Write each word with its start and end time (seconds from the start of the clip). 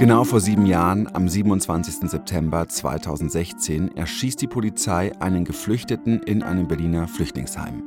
Genau 0.00 0.24
vor 0.24 0.40
sieben 0.40 0.64
Jahren, 0.64 1.14
am 1.14 1.28
27. 1.28 2.08
September 2.08 2.66
2016, 2.66 3.98
erschießt 3.98 4.40
die 4.40 4.46
Polizei 4.46 5.12
einen 5.20 5.44
Geflüchteten 5.44 6.22
in 6.22 6.42
einem 6.42 6.66
Berliner 6.66 7.06
Flüchtlingsheim. 7.06 7.86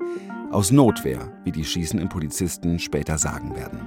Aus 0.52 0.70
Notwehr, 0.70 1.32
wie 1.44 1.52
die 1.52 1.66
schießenden 1.66 2.10
Polizisten 2.10 2.78
später 2.78 3.18
sagen 3.18 3.56
werden. 3.56 3.80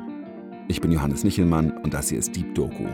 Ich 0.67 0.81
bin 0.81 0.91
Johannes 0.91 1.23
Nichelmann 1.23 1.71
und 1.85 1.94
das 1.94 2.08
hier 2.08 2.19
ist 2.19 2.35
Deep 2.35 2.53
Doku. 2.57 2.89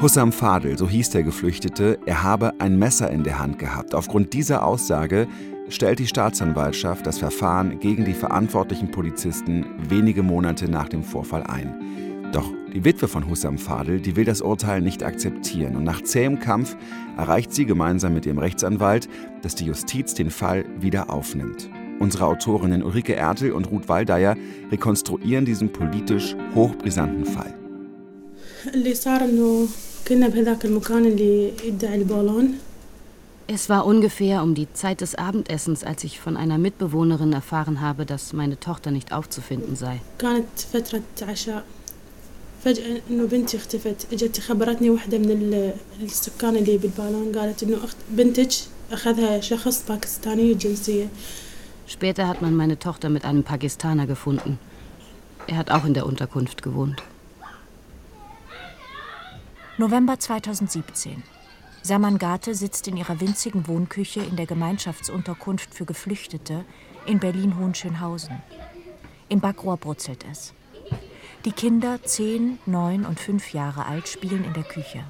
Hussam 0.00 0.30
Fadel, 0.30 0.78
so 0.78 0.88
hieß 0.88 1.10
der 1.10 1.24
Geflüchtete, 1.24 1.98
er 2.06 2.22
habe 2.22 2.52
ein 2.60 2.78
Messer 2.78 3.10
in 3.10 3.24
der 3.24 3.40
Hand 3.40 3.58
gehabt. 3.58 3.92
Aufgrund 3.92 4.34
dieser 4.34 4.64
Aussage 4.64 5.26
stellt 5.68 5.98
die 5.98 6.06
Staatsanwaltschaft 6.06 7.04
das 7.08 7.18
Verfahren 7.18 7.80
gegen 7.80 8.04
die 8.04 8.14
verantwortlichen 8.14 8.92
Polizisten 8.92 9.66
wenige 9.88 10.22
Monate 10.22 10.70
nach 10.70 10.88
dem 10.88 11.02
Vorfall 11.02 11.42
ein. 11.42 12.11
Doch 12.32 12.50
die 12.72 12.82
Witwe 12.82 13.08
von 13.08 13.28
Hussam 13.28 13.58
Fadel, 13.58 14.00
die 14.00 14.16
will 14.16 14.24
das 14.24 14.40
Urteil 14.40 14.80
nicht 14.80 15.02
akzeptieren 15.02 15.76
und 15.76 15.84
nach 15.84 16.02
zähem 16.02 16.38
Kampf 16.38 16.76
erreicht 17.18 17.52
sie 17.52 17.66
gemeinsam 17.66 18.14
mit 18.14 18.24
ihrem 18.24 18.38
Rechtsanwalt, 18.38 19.06
dass 19.42 19.54
die 19.54 19.66
Justiz 19.66 20.14
den 20.14 20.30
Fall 20.30 20.64
wieder 20.80 21.10
aufnimmt. 21.10 21.68
Unsere 22.00 22.26
Autorinnen 22.26 22.82
Ulrike 22.82 23.14
Ertel 23.14 23.52
und 23.52 23.70
Ruth 23.70 23.88
Waldeyer 23.90 24.36
rekonstruieren 24.70 25.44
diesen 25.44 25.74
politisch 25.74 26.34
hochbrisanten 26.54 27.26
Fall. 27.26 27.52
Es 33.46 33.68
war 33.68 33.84
ungefähr 33.84 34.42
um 34.42 34.54
die 34.54 34.72
Zeit 34.72 35.02
des 35.02 35.16
Abendessens, 35.16 35.84
als 35.84 36.02
ich 36.04 36.18
von 36.18 36.38
einer 36.38 36.56
Mitbewohnerin 36.56 37.34
erfahren 37.34 37.82
habe, 37.82 38.06
dass 38.06 38.32
meine 38.32 38.58
Tochter 38.58 38.90
nicht 38.90 39.12
aufzufinden 39.12 39.76
sei. 39.76 40.00
فجأة 42.63 43.01
إنه 43.09 43.25
بنتي 43.27 43.57
اختفت 43.57 44.13
اجت 44.13 44.39
خبرتني 44.39 44.89
واحدة 44.89 45.17
من 45.17 45.71
السكان 46.01 46.55
اللي 46.55 46.77
بالبالون 46.77 47.31
قالت 47.35 47.63
إنه 47.63 47.83
أخت 47.83 47.97
بنتك 48.09 48.51
أخذها 48.91 49.39
شخص 49.39 49.83
باكستاني 49.89 50.51
الجنسية 50.51 51.07
Später 51.87 52.27
hat 52.27 52.41
man 52.41 52.53
meine 52.53 52.77
Tochter 52.79 53.09
mit 53.09 53.23
einem 53.23 53.43
Pakistaner 53.43 54.07
gefunden. 54.07 54.59
Er 55.47 55.55
hat 55.55 55.71
auch 55.71 55.85
in 55.85 55.93
der 55.93 56.05
Unterkunft 56.05 56.61
gewohnt. 56.61 57.01
November 59.77 60.19
2017. 60.19 61.23
Samangate 61.83 62.53
sitzt 62.55 62.89
in 62.89 62.97
ihrer 62.97 63.21
winzigen 63.21 63.67
Wohnküche 63.67 64.19
in 64.19 64.35
der 64.35 64.45
Gemeinschaftsunterkunft 64.45 65.73
für 65.73 65.85
Geflüchtete 65.85 66.65
in 67.05 67.19
Berlin-Hohenschönhausen. 67.19 68.41
Im 69.29 69.39
Backrohr 69.39 69.77
brutzelt 69.77 70.25
es. 70.29 70.53
Die 71.44 71.50
Kinder, 71.50 71.98
zehn, 72.04 72.58
neun 72.66 73.04
und 73.04 73.18
fünf 73.18 73.52
Jahre 73.52 73.86
alt, 73.86 74.06
spielen 74.06 74.44
in 74.44 74.52
der 74.52 74.62
Küche. 74.62 75.02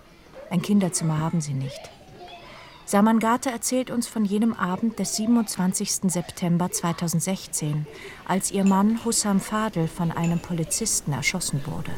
Ein 0.49 0.63
Kinderzimmer 0.63 1.19
haben 1.19 1.43
sie 1.43 1.53
nicht. 1.53 1.91
Samangate 2.87 3.51
erzählt 3.51 3.91
uns 3.91 4.09
von 4.09 4.25
jenem 4.25 4.55
Abend 4.55 4.99
des 4.99 5.17
27. 5.17 6.11
September 6.11 6.71
2016, 6.71 7.87
als 8.27 8.51
ihr 8.51 8.65
Mann 8.65 9.05
Hussam 9.05 9.41
Fadel 9.41 9.89
von 9.89 10.11
einem 10.11 10.39
Polizisten 10.39 11.13
erschossen 11.13 11.61
wurde. 11.67 11.91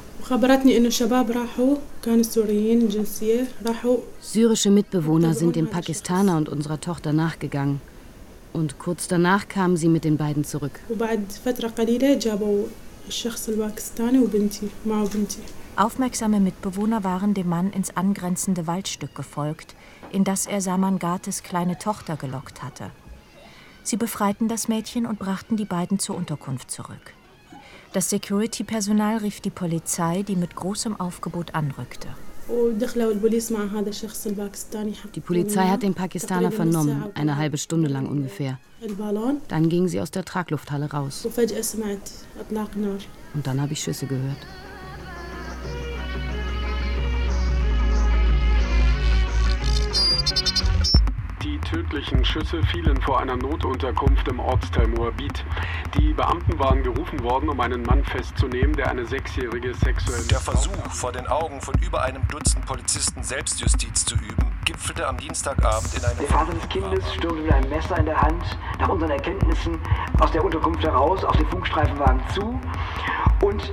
Syrische 4.21 4.71
Mitbewohner 4.71 5.35
sind 5.35 5.55
dem 5.55 5.69
Pakistaner 5.69 6.37
und 6.37 6.49
unserer 6.49 6.81
Tochter 6.81 7.13
nachgegangen. 7.13 7.81
Und 8.53 8.81
kurz 8.81 9.07
danach 9.07 9.47
kamen 9.47 9.77
sie 9.77 9.89
mit 9.89 10.05
den 10.05 10.17
beiden 10.17 10.45
zurück. 10.45 10.81
Aufmerksame 15.77 16.41
Mitbewohner 16.41 17.05
waren 17.05 17.35
dem 17.35 17.49
Mann 17.49 17.73
ins 17.73 17.97
angrenzende 17.97 18.67
Waldstück 18.67 19.15
gefolgt, 19.15 19.75
in 20.11 20.25
das 20.25 20.47
er 20.47 20.61
Samangates 20.61 21.43
kleine 21.43 21.79
Tochter 21.79 22.17
gelockt 22.17 22.63
hatte. 22.63 22.91
Sie 23.83 23.97
befreiten 23.97 24.49
das 24.49 24.69
Mädchen 24.69 25.05
und 25.05 25.19
brachten 25.19 25.57
die 25.57 25.67
beiden 25.67 25.99
zur 25.99 26.17
Unterkunft 26.17 26.71
zurück. 26.71 27.13
Das 27.93 28.11
Security-Personal 28.11 29.19
rief 29.19 29.41
die 29.41 29.51
Polizei, 29.51 30.23
die 30.23 30.37
mit 30.37 30.57
großem 30.57 30.99
Aufgebot 30.99 31.55
anrückte. 31.55 32.09
Die 35.15 35.21
Polizei 35.21 35.67
hat 35.67 35.83
den 35.83 35.95
Pakistaner 35.95 36.51
vernommen, 36.51 37.05
eine 37.15 37.37
halbe 37.37 37.57
Stunde 37.57 37.89
lang 37.89 38.07
ungefähr. 38.07 38.59
Dann 39.49 39.69
gingen 39.69 39.89
sie 39.89 40.01
aus 40.01 40.11
der 40.11 40.25
Traglufthalle 40.25 40.91
raus. 40.91 41.27
Und 43.35 43.47
dann 43.47 43.61
habe 43.61 43.73
ich 43.73 43.81
Schüsse 43.83 44.07
gehört. 44.07 44.37
Tödlichen 51.59 52.25
Schüsse 52.25 52.63
fielen 52.65 53.01
vor 53.03 53.21
einer 53.21 53.37
Notunterkunft 53.37 54.27
im 54.29 54.41
Ortsteil 54.41 54.89
Moabit. 54.89 55.45
Die 55.99 56.15
Beamten 56.15 56.59
waren 56.59 56.83
gerufen 56.83 57.23
worden, 57.23 57.51
um 57.51 57.61
einen 57.61 57.83
Mann 57.83 58.03
festzunehmen, 58.03 58.75
der 58.75 58.91
eine 58.91 59.05
Sechsjährige 59.05 59.75
sexuell 59.75 60.25
Der 60.31 60.41
Versuch, 60.41 60.91
vor 60.91 61.13
den 61.13 61.27
Augen 61.27 61.61
von 61.61 61.75
über 61.83 62.03
einem 62.03 62.27
Dutzend 62.29 62.65
Polizisten 62.65 63.23
Selbstjustiz 63.23 64.07
zu 64.07 64.15
üben, 64.15 64.53
gipfelte 64.65 65.07
am 65.07 65.19
Dienstagabend 65.19 65.93
in 65.95 66.05
einem... 66.05 66.19
Der 66.19 66.29
Vater 66.29 66.55
des 66.55 66.69
Kindes 66.71 67.15
stürmte 67.15 67.43
mit 67.43 67.53
einem 67.53 67.69
Messer 67.69 67.99
in 67.99 68.07
der 68.07 68.21
Hand, 68.21 68.59
nach 68.79 68.89
unseren 68.89 69.11
Erkenntnissen, 69.11 69.79
aus 70.21 70.31
der 70.33 70.43
Unterkunft 70.43 70.83
heraus, 70.83 71.25
auf 71.25 71.37
den 71.37 71.47
Funkstreifenwagen 71.49 72.23
zu 72.33 72.59
und 73.43 73.71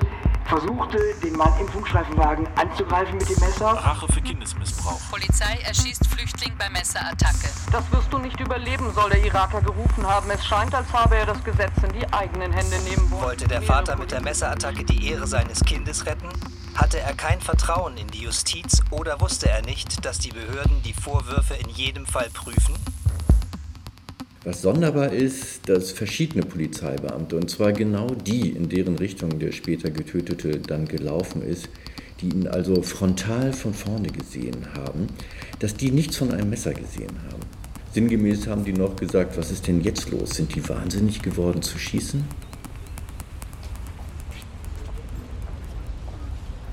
versuchte, 0.52 1.00
den 1.24 1.38
Mann 1.38 1.54
im 1.62 1.68
Funkstreifenwagen 1.70 2.46
anzugreifen 2.58 3.18
mit 3.18 3.30
dem 3.30 3.40
Messer. 3.40 3.68
Rache 3.68 4.12
für 4.12 4.20
Kindesmissbrauch. 4.20 5.00
Polizei 5.10 5.60
erschießt 5.64 6.06
Flüchtling 6.08 6.52
bei 6.58 6.70
Messerattacke. 6.70 7.48
Das 7.72 7.90
wirst 7.92 8.12
du 8.12 8.18
nicht 8.18 8.38
überleben, 8.38 8.94
soll 8.94 9.12
der 9.12 9.24
Iraker 9.24 9.62
gerufen 9.62 10.06
haben. 10.06 10.30
Es 10.30 10.46
scheint, 10.46 10.76
als 10.76 10.92
habe 10.92 11.16
er 11.16 11.26
das 11.26 11.42
Gesetz 11.46 11.72
in 11.84 11.98
die 11.98 12.14
eigenen 12.14 12.52
Hände 12.52 12.78
nehmen 12.80 13.10
wollen. 13.10 13.24
Wollte 13.24 13.48
der 13.48 13.62
Vater 13.62 13.96
mit 13.96 14.12
der 14.12 14.22
Messerattacke 14.22 14.84
die 14.84 15.10
Ehre 15.10 15.26
seines 15.26 15.62
Kindes 15.62 16.06
retten? 16.06 16.28
Hatte 16.76 17.00
er 17.00 17.14
kein 17.14 17.40
Vertrauen 17.40 17.96
in 17.96 18.08
die 18.08 18.24
Justiz 18.24 18.82
oder 18.90 19.22
wusste 19.22 19.50
er 19.50 19.62
nicht, 19.62 20.04
dass 20.04 20.20
die 20.20 20.32
Behörden 20.32 20.84
die 20.84 20.94
Vorwürfe 20.94 21.54
in 21.54 21.70
jedem 21.70 22.06
Fall 22.06 22.30
prüfen? 22.30 22.76
Was 24.45 24.63
sonderbar 24.63 25.13
ist, 25.13 25.69
dass 25.69 25.91
verschiedene 25.91 26.45
Polizeibeamte, 26.45 27.37
und 27.37 27.51
zwar 27.51 27.73
genau 27.73 28.07
die, 28.15 28.51
in 28.51 28.69
deren 28.69 28.97
Richtung 28.97 29.39
der 29.39 29.51
später 29.51 29.91
Getötete 29.91 30.59
dann 30.61 30.87
gelaufen 30.87 31.43
ist, 31.43 31.69
die 32.21 32.29
ihn 32.29 32.47
also 32.47 32.83
frontal 32.83 33.53
von 33.53 33.75
vorne 33.75 34.09
gesehen 34.09 34.75
haben, 34.75 35.09
dass 35.59 35.75
die 35.75 35.91
nichts 35.91 36.17
von 36.17 36.33
einem 36.33 36.51
Messer 36.51 36.75
gesehen 36.75 37.17
haben. 37.29 37.43
Sinngemäß 37.93 38.47
haben 38.47 38.65
die 38.65 38.73
noch 38.73 38.95
gesagt, 38.95 39.37
was 39.37 39.51
ist 39.51 39.67
denn 39.67 39.81
jetzt 39.81 40.11
los? 40.11 40.31
Sind 40.31 40.55
die 40.55 40.69
wahnsinnig 40.69 41.23
geworden 41.23 41.63
zu 41.63 41.79
schießen? 41.79 42.25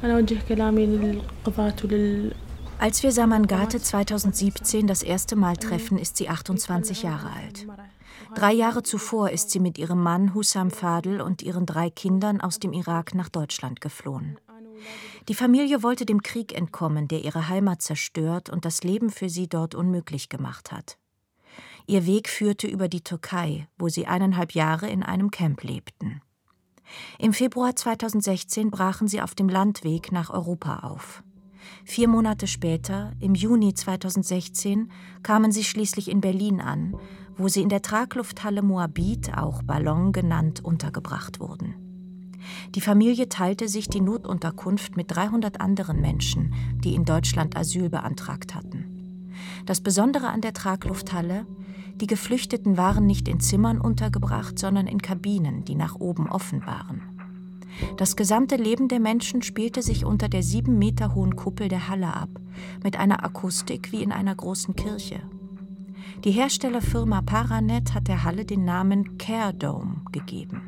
أنا 0.03 0.15
أوجه 0.15 0.37
كلامي 0.49 0.85
للقضاة 0.85 1.75
ولل 1.83 2.33
als 2.78 3.02
wir 3.02 3.12
Samangate 3.12 3.80
2017 3.80 4.86
das 4.86 5.02
erste 5.02 5.36
Mal 5.36 5.56
treffen, 5.56 5.98
ist 5.98 6.16
sie 6.16 6.28
28 6.28 7.02
Jahre 7.02 7.30
alt. 7.30 7.66
Drei 8.34 8.52
Jahre 8.52 8.82
zuvor 8.82 9.30
ist 9.30 9.50
sie 9.50 9.60
mit 9.60 9.78
ihrem 9.78 10.02
Mann 10.02 10.34
Hussam 10.34 10.70
Fadel 10.70 11.20
und 11.20 11.42
ihren 11.42 11.66
drei 11.66 11.90
Kindern 11.90 12.40
aus 12.40 12.58
dem 12.58 12.72
Irak 12.72 13.14
nach 13.14 13.28
Deutschland 13.28 13.80
geflohen. 13.80 14.38
Die 15.28 15.34
Familie 15.34 15.82
wollte 15.82 16.06
dem 16.06 16.22
Krieg 16.22 16.56
entkommen, 16.56 17.08
der 17.08 17.24
ihre 17.24 17.48
Heimat 17.48 17.82
zerstört 17.82 18.48
und 18.48 18.64
das 18.64 18.82
Leben 18.82 19.10
für 19.10 19.28
sie 19.28 19.48
dort 19.48 19.74
unmöglich 19.74 20.28
gemacht 20.28 20.72
hat. 20.72 20.98
Ihr 21.86 22.06
Weg 22.06 22.28
führte 22.28 22.66
über 22.66 22.88
die 22.88 23.02
Türkei, 23.02 23.66
wo 23.78 23.88
sie 23.88 24.06
eineinhalb 24.06 24.52
Jahre 24.52 24.88
in 24.88 25.02
einem 25.02 25.30
Camp 25.30 25.62
lebten. 25.62 26.20
Im 27.18 27.32
Februar 27.32 27.74
2016 27.74 28.70
brachen 28.70 29.08
sie 29.08 29.20
auf 29.20 29.34
dem 29.34 29.48
Landweg 29.48 30.12
nach 30.12 30.30
Europa 30.30 30.80
auf. 30.80 31.22
Vier 31.84 32.08
Monate 32.08 32.46
später, 32.46 33.12
im 33.20 33.34
Juni 33.34 33.74
2016, 33.74 34.90
kamen 35.22 35.52
sie 35.52 35.64
schließlich 35.64 36.10
in 36.10 36.20
Berlin 36.20 36.60
an, 36.60 36.96
wo 37.36 37.48
sie 37.48 37.62
in 37.62 37.68
der 37.68 37.82
Traglufthalle 37.82 38.62
Moabit, 38.62 39.36
auch 39.36 39.62
Ballon 39.62 40.12
genannt, 40.12 40.64
untergebracht 40.64 41.40
wurden. 41.40 41.74
Die 42.74 42.80
Familie 42.80 43.28
teilte 43.28 43.68
sich 43.68 43.88
die 43.88 44.00
Notunterkunft 44.00 44.96
mit 44.96 45.10
300 45.14 45.60
anderen 45.60 46.00
Menschen, 46.00 46.54
die 46.82 46.94
in 46.94 47.04
Deutschland 47.04 47.56
Asyl 47.56 47.90
beantragt 47.90 48.54
hatten. 48.54 49.32
Das 49.66 49.80
Besondere 49.80 50.28
an 50.28 50.40
der 50.40 50.52
Traglufthalle, 50.52 51.46
die 51.96 52.06
Geflüchteten 52.06 52.76
waren 52.76 53.06
nicht 53.06 53.28
in 53.28 53.40
Zimmern 53.40 53.80
untergebracht, 53.80 54.58
sondern 54.58 54.86
in 54.86 55.02
Kabinen, 55.02 55.64
die 55.64 55.74
nach 55.74 55.96
oben 55.96 56.28
offen 56.28 56.64
waren. 56.66 57.02
Das 57.96 58.16
gesamte 58.16 58.56
Leben 58.56 58.88
der 58.88 59.00
Menschen 59.00 59.42
spielte 59.42 59.82
sich 59.82 60.04
unter 60.04 60.28
der 60.28 60.42
sieben 60.42 60.78
Meter 60.78 61.14
hohen 61.14 61.36
Kuppel 61.36 61.68
der 61.68 61.88
Halle 61.88 62.14
ab, 62.14 62.30
mit 62.82 62.98
einer 62.98 63.24
Akustik 63.24 63.92
wie 63.92 64.02
in 64.02 64.12
einer 64.12 64.34
großen 64.34 64.76
Kirche. 64.76 65.20
Die 66.24 66.32
Herstellerfirma 66.32 67.22
Paranet 67.22 67.94
hat 67.94 68.08
der 68.08 68.24
Halle 68.24 68.44
den 68.44 68.64
Namen 68.64 69.18
Care 69.18 69.54
Dome 69.54 70.02
gegeben. 70.12 70.62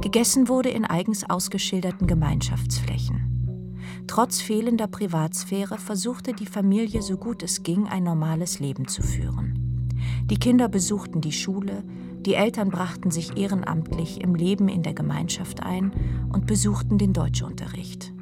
Gegessen 0.00 0.48
wurde 0.48 0.70
in 0.70 0.84
eigens 0.84 1.28
ausgeschilderten 1.28 2.06
Gemeinschaftsflächen. 2.06 3.32
Trotz 4.06 4.40
fehlender 4.40 4.86
Privatsphäre 4.86 5.78
versuchte 5.78 6.32
die 6.32 6.46
Familie 6.46 7.02
so 7.02 7.16
gut 7.16 7.42
es 7.42 7.62
ging, 7.62 7.86
ein 7.86 8.04
normales 8.04 8.58
Leben 8.58 8.88
zu 8.88 9.02
führen. 9.02 9.90
Die 10.30 10.38
Kinder 10.38 10.68
besuchten 10.68 11.20
die 11.20 11.32
Schule, 11.32 11.84
die 12.24 12.34
Eltern 12.34 12.70
brachten 12.70 13.10
sich 13.10 13.36
ehrenamtlich 13.36 14.20
im 14.20 14.34
Leben 14.34 14.68
in 14.68 14.82
der 14.82 14.94
Gemeinschaft 14.94 15.62
ein 15.62 15.92
und 16.32 16.46
besuchten 16.46 16.98
den 16.98 17.12
Deutschunterricht. 17.12 18.12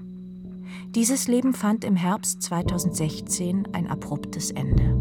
Dieses 0.94 1.28
Leben 1.28 1.52
fand 1.52 1.84
im 1.84 1.96
Herbst 1.96 2.42
2016 2.42 3.68
ein 3.72 3.88
abruptes 3.88 4.50
Ende. 4.50 4.96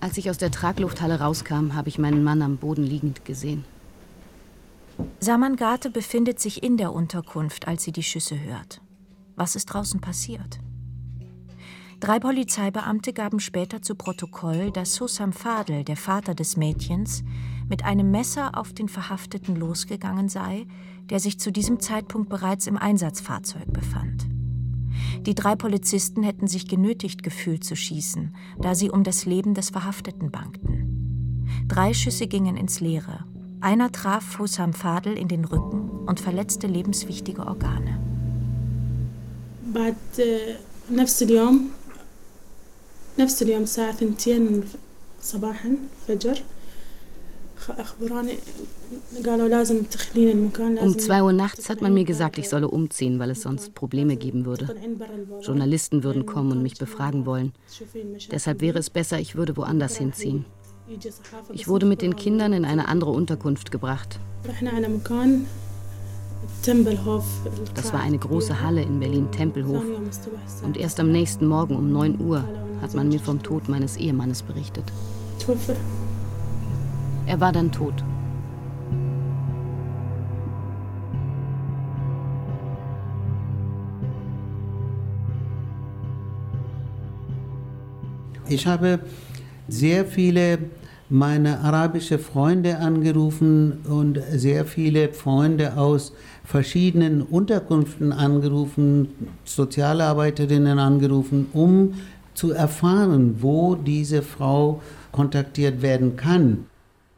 Als 0.00 0.16
ich 0.16 0.30
aus 0.30 0.38
der 0.38 0.50
Traglufthalle 0.50 1.20
rauskam, 1.20 1.74
habe 1.74 1.88
ich 1.88 1.98
meinen 1.98 2.24
Mann 2.24 2.40
am 2.42 2.56
Boden 2.56 2.84
liegend 2.84 3.24
gesehen. 3.24 3.64
Samangate 5.20 5.90
befindet 5.90 6.40
sich 6.40 6.62
in 6.62 6.78
der 6.78 6.92
Unterkunft, 6.92 7.68
als 7.68 7.84
sie 7.84 7.92
die 7.92 8.02
Schüsse 8.02 8.40
hört. 8.40 8.80
Was 9.34 9.54
ist 9.54 9.66
draußen 9.66 10.00
passiert? 10.00 10.58
Drei 11.99 12.19
Polizeibeamte 12.19 13.13
gaben 13.13 13.39
später 13.39 13.81
zu 13.81 13.95
Protokoll, 13.95 14.71
dass 14.71 14.99
Hussam 14.99 15.33
Fadel, 15.33 15.83
der 15.83 15.97
Vater 15.97 16.33
des 16.33 16.57
Mädchens, 16.57 17.23
mit 17.69 17.85
einem 17.85 18.09
Messer 18.11 18.57
auf 18.57 18.73
den 18.73 18.89
Verhafteten 18.89 19.55
losgegangen 19.55 20.27
sei, 20.27 20.65
der 21.09 21.19
sich 21.19 21.39
zu 21.39 21.51
diesem 21.51 21.79
Zeitpunkt 21.79 22.29
bereits 22.29 22.67
im 22.67 22.77
Einsatzfahrzeug 22.77 23.71
befand. 23.71 24.27
Die 25.25 25.35
drei 25.35 25.55
Polizisten 25.55 26.23
hätten 26.23 26.47
sich 26.47 26.67
genötigt 26.67 27.23
gefühlt 27.23 27.63
zu 27.63 27.75
schießen, 27.75 28.35
da 28.59 28.75
sie 28.75 28.89
um 28.89 29.03
das 29.03 29.25
Leben 29.25 29.53
des 29.53 29.69
Verhafteten 29.69 30.31
bangten. 30.31 31.47
Drei 31.67 31.93
Schüsse 31.93 32.27
gingen 32.27 32.57
ins 32.57 32.79
Leere. 32.79 33.25
Einer 33.61 33.91
traf 33.91 34.39
Hussam 34.39 34.73
Fadel 34.73 35.17
in 35.17 35.27
den 35.27 35.45
Rücken 35.45 35.89
und 36.07 36.19
verletzte 36.19 36.67
lebenswichtige 36.67 37.45
Organe. 37.45 37.99
بعد 39.73 39.95
نفس 40.91 41.23
اليوم 41.23 41.69
نفس 43.19 43.41
اليوم 43.41 43.63
الساعة 43.63 43.97
2 44.17 44.63
صباحا 45.21 45.75
فجر 46.07 46.43
um 50.81 50.97
zwei 50.97 51.23
Uhr 51.23 51.31
nachts 51.31 51.69
hat 51.69 51.81
man 51.81 51.93
mir 51.93 52.03
gesagt, 52.03 52.37
ich 52.37 52.49
solle 52.49 52.67
umziehen, 52.67 53.19
weil 53.19 53.29
es 53.29 53.41
sonst 53.41 53.75
Probleme 53.75 54.15
geben 54.15 54.45
würde. 54.45 54.75
Journalisten 55.41 56.03
würden 56.03 56.25
kommen 56.25 56.51
und 56.51 56.63
mich 56.63 56.77
befragen 56.77 57.25
wollen. 57.25 57.53
Deshalb 58.31 58.61
wäre 58.61 58.79
es 58.79 58.89
besser, 58.89 59.19
ich 59.19 59.35
würde 59.35 59.55
woanders 59.57 59.97
hinziehen. 59.97 60.45
Ich 61.53 61.67
wurde 61.67 61.85
mit 61.85 62.01
den 62.01 62.15
Kindern 62.15 62.53
in 62.53 62.65
eine 62.65 62.87
andere 62.87 63.11
Unterkunft 63.11 63.71
gebracht. 63.71 64.19
Das 67.74 67.92
war 67.92 68.00
eine 68.00 68.18
große 68.18 68.60
Halle 68.60 68.82
in 68.82 68.98
Berlin-Tempelhof. 69.00 69.84
Und 70.64 70.76
erst 70.76 70.98
am 71.00 71.12
nächsten 71.12 71.46
Morgen 71.46 71.76
um 71.76 71.92
9 71.92 72.20
Uhr 72.20 72.44
hat 72.82 72.94
man 72.94 73.08
mir 73.08 73.20
vom 73.20 73.42
Tod 73.42 73.68
meines 73.68 73.96
Ehemannes 73.96 74.42
berichtet. 74.42 74.84
Er 77.26 77.40
war 77.40 77.52
dann 77.52 77.72
tot. 77.72 77.94
Ich 88.48 88.66
habe 88.66 89.00
sehr 89.68 90.04
viele 90.06 90.58
meine 91.08 91.60
arabische 91.60 92.18
Freunde 92.18 92.78
angerufen 92.78 93.80
und 93.88 94.20
sehr 94.32 94.64
viele 94.64 95.12
Freunde 95.12 95.76
aus 95.76 96.12
verschiedenen 96.44 97.22
Unterkünften 97.22 98.12
angerufen, 98.12 99.08
Sozialarbeiterinnen 99.44 100.78
angerufen, 100.78 101.46
um 101.52 101.94
zu 102.34 102.52
erfahren, 102.52 103.36
wo 103.40 103.74
diese 103.74 104.22
Frau 104.22 104.80
kontaktiert 105.12 105.82
werden 105.82 106.16
kann. 106.16 106.66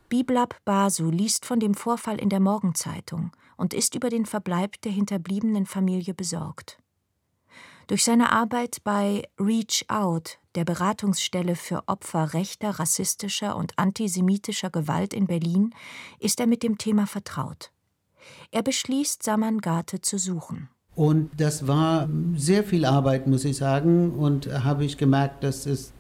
Biblab 0.08 0.56
Basu 0.64 1.11
liest 1.11 1.44
von 1.44 1.61
dem 1.61 1.75
Vorfall 1.75 2.19
in 2.19 2.31
der 2.31 2.41
Morgenzeitung 2.41 3.31
und 3.56 3.75
ist 3.75 3.94
über 3.94 4.08
den 4.08 4.25
Verbleib 4.25 4.81
der 4.82 4.93
hinterbliebenen 4.93 5.67
Familie 5.67 6.14
besorgt. 6.14 6.79
Durch 7.88 8.05
seine 8.05 8.32
Arbeit 8.32 8.85
bei 8.85 9.23
Reach 9.40 9.87
Out, 9.88 10.38
der 10.55 10.67
Beratungsstelle 10.67 11.56
für 11.56 11.85
Opfer 11.87 12.35
rechter, 12.35 12.79
rassistischer 12.79 13.56
und 13.56 13.73
antisemitischer 13.79 14.69
Gewalt 14.69 15.14
in 15.14 15.26
Berlin, 15.26 15.70
ist 16.20 16.38
er 16.38 16.46
mit 16.46 16.62
dem 16.62 16.76
Thema 16.76 17.06
vertraut. 17.06 17.70
Er 18.50 18.62
beschließt, 18.62 19.23
Saman 19.23 19.62
Gate 19.62 20.00
zu 20.02 20.19
suchen. 20.19 20.69
Und 20.94 21.31
das 21.38 21.67
war 21.67 22.11
sehr 22.37 22.62
viel 22.62 22.85
Arbeit, 22.85 23.26
muss 23.26 23.46
ich 23.46 23.56
sagen, 23.56 24.11
und 24.11 24.49
habe 24.64 24.84
ich 24.84 24.99
gemerkt, 24.99 25.43
dass 25.43 25.64
es 25.64 25.94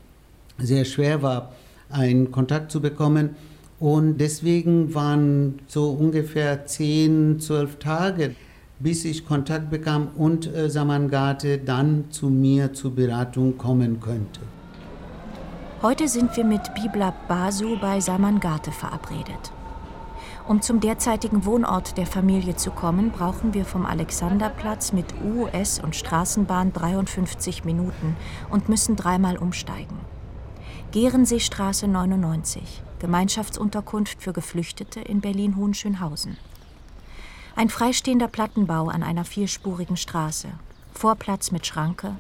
sehr 0.58 0.84
schwer 0.84 1.22
war, 1.22 1.54
einen 1.88 2.30
Kontakt 2.30 2.70
zu 2.70 2.82
bekommen. 2.82 3.34
Und 3.80 4.18
deswegen 4.18 4.92
waren 4.94 5.62
so 5.68 5.88
ungefähr 5.92 6.66
zehn, 6.66 7.40
zwölf 7.40 7.76
Tage, 7.76 8.34
bis 8.80 9.04
ich 9.04 9.26
Kontakt 9.26 9.70
bekam 9.70 10.08
und 10.16 10.46
äh, 10.46 10.70
Samangate 10.70 11.58
dann 11.58 12.10
zu 12.10 12.28
mir 12.30 12.72
zur 12.72 12.94
Beratung 12.94 13.58
kommen 13.58 14.00
könnte. 14.00 14.40
Heute 15.82 16.08
sind 16.08 16.36
wir 16.36 16.44
mit 16.44 16.74
Bibla 16.74 17.14
Basu 17.28 17.78
bei 17.80 18.00
Samangate 18.00 18.72
verabredet. 18.72 19.52
Um 20.48 20.62
zum 20.62 20.80
derzeitigen 20.80 21.44
Wohnort 21.44 21.98
der 21.98 22.06
Familie 22.06 22.56
zu 22.56 22.70
kommen, 22.70 23.10
brauchen 23.10 23.52
wir 23.52 23.64
vom 23.64 23.84
Alexanderplatz 23.84 24.92
mit 24.92 25.06
U, 25.22 25.46
S 25.46 25.78
und 25.78 25.94
Straßenbahn 25.94 26.72
53 26.72 27.64
Minuten 27.64 28.16
und 28.50 28.68
müssen 28.68 28.96
dreimal 28.96 29.36
umsteigen. 29.36 29.98
Gerenseestraße 30.90 31.86
99. 31.86 32.82
Gemeinschaftsunterkunft 32.98 34.22
für 34.22 34.32
Geflüchtete 34.32 35.00
in 35.00 35.20
Berlin-Hohenschönhausen. 35.20 36.38
Ein 37.58 37.70
freistehender 37.70 38.28
Plattenbau 38.28 38.86
an 38.86 39.02
einer 39.02 39.24
vierspurigen 39.24 39.96
Straße. 39.96 40.46
Vorplatz 40.92 41.50
mit 41.50 41.66
Schranke. 41.66 42.14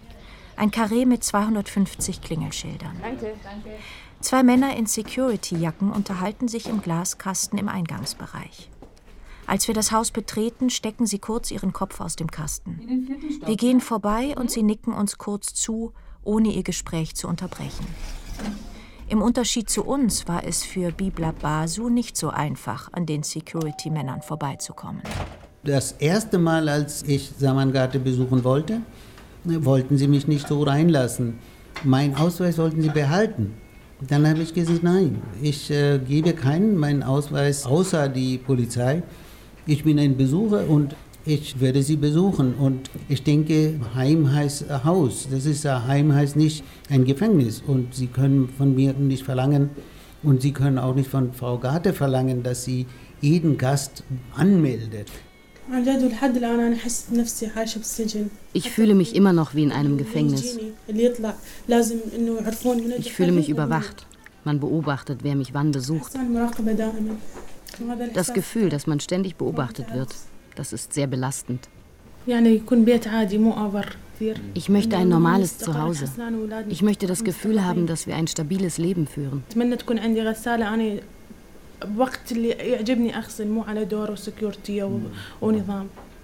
Ein 0.56 0.72
Karree 0.72 1.06
mit 1.06 1.22
250 1.22 2.22
Klingelschildern. 2.22 2.96
Danke. 3.00 3.34
Zwei 4.18 4.42
Männer 4.42 4.74
in 4.76 4.86
Security-Jacken 4.86 5.92
unterhalten 5.92 6.48
sich 6.48 6.68
im 6.68 6.82
Glaskasten 6.82 7.56
im 7.56 7.68
Eingangsbereich. 7.68 8.68
Als 9.46 9.68
wir 9.68 9.76
das 9.76 9.92
Haus 9.92 10.10
betreten, 10.10 10.70
stecken 10.70 11.06
sie 11.06 11.20
kurz 11.20 11.52
ihren 11.52 11.72
Kopf 11.72 12.00
aus 12.00 12.16
dem 12.16 12.32
Kasten. 12.32 13.38
Wir 13.46 13.56
gehen 13.56 13.80
vorbei 13.80 14.34
und 14.36 14.50
sie 14.50 14.64
nicken 14.64 14.92
uns 14.92 15.18
kurz 15.18 15.54
zu, 15.54 15.92
ohne 16.24 16.48
ihr 16.48 16.64
Gespräch 16.64 17.14
zu 17.14 17.28
unterbrechen. 17.28 17.86
Im 19.10 19.22
Unterschied 19.22 19.70
zu 19.70 19.84
uns 19.84 20.28
war 20.28 20.44
es 20.46 20.62
für 20.64 20.92
Bibla 20.92 21.32
Basu 21.32 21.88
nicht 21.88 22.14
so 22.14 22.28
einfach, 22.28 22.92
an 22.92 23.06
den 23.06 23.22
Security-Männern 23.22 24.20
vorbeizukommen. 24.20 25.00
Das 25.64 25.92
erste 25.92 26.36
Mal, 26.36 26.68
als 26.68 27.04
ich 27.04 27.30
Samangate 27.38 28.00
besuchen 28.00 28.44
wollte, 28.44 28.82
wollten 29.44 29.96
sie 29.96 30.08
mich 30.08 30.28
nicht 30.28 30.46
so 30.46 30.62
reinlassen. 30.62 31.38
Mein 31.84 32.16
Ausweis 32.16 32.58
wollten 32.58 32.82
sie 32.82 32.90
behalten. 32.90 33.54
Dann 34.06 34.28
habe 34.28 34.40
ich 34.42 34.52
gesagt, 34.52 34.82
nein, 34.82 35.22
ich 35.40 35.70
äh, 35.70 35.98
gebe 35.98 36.34
keinen 36.34 36.76
meinen 36.76 37.02
Ausweis 37.02 37.64
außer 37.64 38.10
die 38.10 38.36
Polizei. 38.36 39.02
Ich 39.64 39.84
bin 39.84 39.98
ein 39.98 40.18
Besucher 40.18 40.68
und 40.68 40.94
ich 41.28 41.60
werde 41.60 41.82
sie 41.82 41.96
besuchen. 41.96 42.54
Und 42.54 42.90
ich 43.08 43.22
denke, 43.22 43.74
Heim 43.94 44.32
heißt 44.32 44.84
Haus. 44.84 45.28
Das 45.30 45.46
ist 45.46 45.64
Heim 45.64 46.12
heißt 46.12 46.36
nicht 46.36 46.64
ein 46.88 47.04
Gefängnis. 47.04 47.62
Und 47.66 47.94
sie 47.94 48.06
können 48.06 48.48
von 48.56 48.74
mir 48.74 48.94
nicht 48.94 49.24
verlangen, 49.24 49.70
und 50.22 50.42
sie 50.42 50.52
können 50.52 50.78
auch 50.78 50.94
nicht 50.94 51.08
von 51.08 51.32
Frau 51.32 51.58
Garte 51.58 51.92
verlangen, 51.92 52.42
dass 52.42 52.64
sie 52.64 52.86
jeden 53.20 53.56
Gast 53.56 54.02
anmeldet. 54.34 55.08
Ich 58.52 58.70
fühle 58.70 58.94
mich 58.94 59.14
immer 59.14 59.32
noch 59.32 59.54
wie 59.54 59.62
in 59.62 59.72
einem 59.72 59.98
Gefängnis. 59.98 60.58
Ich 62.98 63.12
fühle 63.12 63.32
mich 63.32 63.48
überwacht. 63.48 64.06
Man 64.44 64.60
beobachtet, 64.60 65.20
wer 65.22 65.36
mich 65.36 65.52
wann 65.52 65.72
besucht. 65.72 66.12
Das 68.14 68.32
Gefühl, 68.32 68.70
dass 68.70 68.86
man 68.86 68.98
ständig 68.98 69.36
beobachtet 69.36 69.92
wird, 69.94 70.14
das 70.58 70.72
ist 70.72 70.92
sehr 70.92 71.06
belastend. 71.06 71.68
Ich 74.54 74.68
möchte 74.68 74.96
ein 74.96 75.08
normales 75.08 75.58
Zuhause. 75.58 76.04
Ich 76.68 76.82
möchte 76.82 77.06
das 77.06 77.22
Gefühl 77.24 77.64
haben, 77.64 77.86
dass 77.86 78.06
wir 78.06 78.16
ein 78.16 78.26
stabiles 78.26 78.78
Leben 78.78 79.06
führen. 79.06 79.44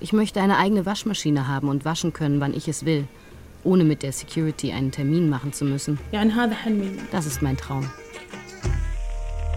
Ich 0.00 0.12
möchte 0.12 0.40
eine 0.40 0.58
eigene 0.58 0.86
Waschmaschine 0.86 1.48
haben 1.48 1.68
und 1.68 1.84
waschen 1.84 2.12
können, 2.12 2.40
wann 2.40 2.54
ich 2.54 2.66
es 2.66 2.84
will, 2.84 3.06
ohne 3.62 3.84
mit 3.84 4.02
der 4.02 4.12
Security 4.12 4.72
einen 4.72 4.90
Termin 4.90 5.28
machen 5.28 5.52
zu 5.52 5.64
müssen. 5.64 5.98
Das 7.12 7.26
ist 7.26 7.40
mein 7.40 7.56
Traum. 7.56 7.88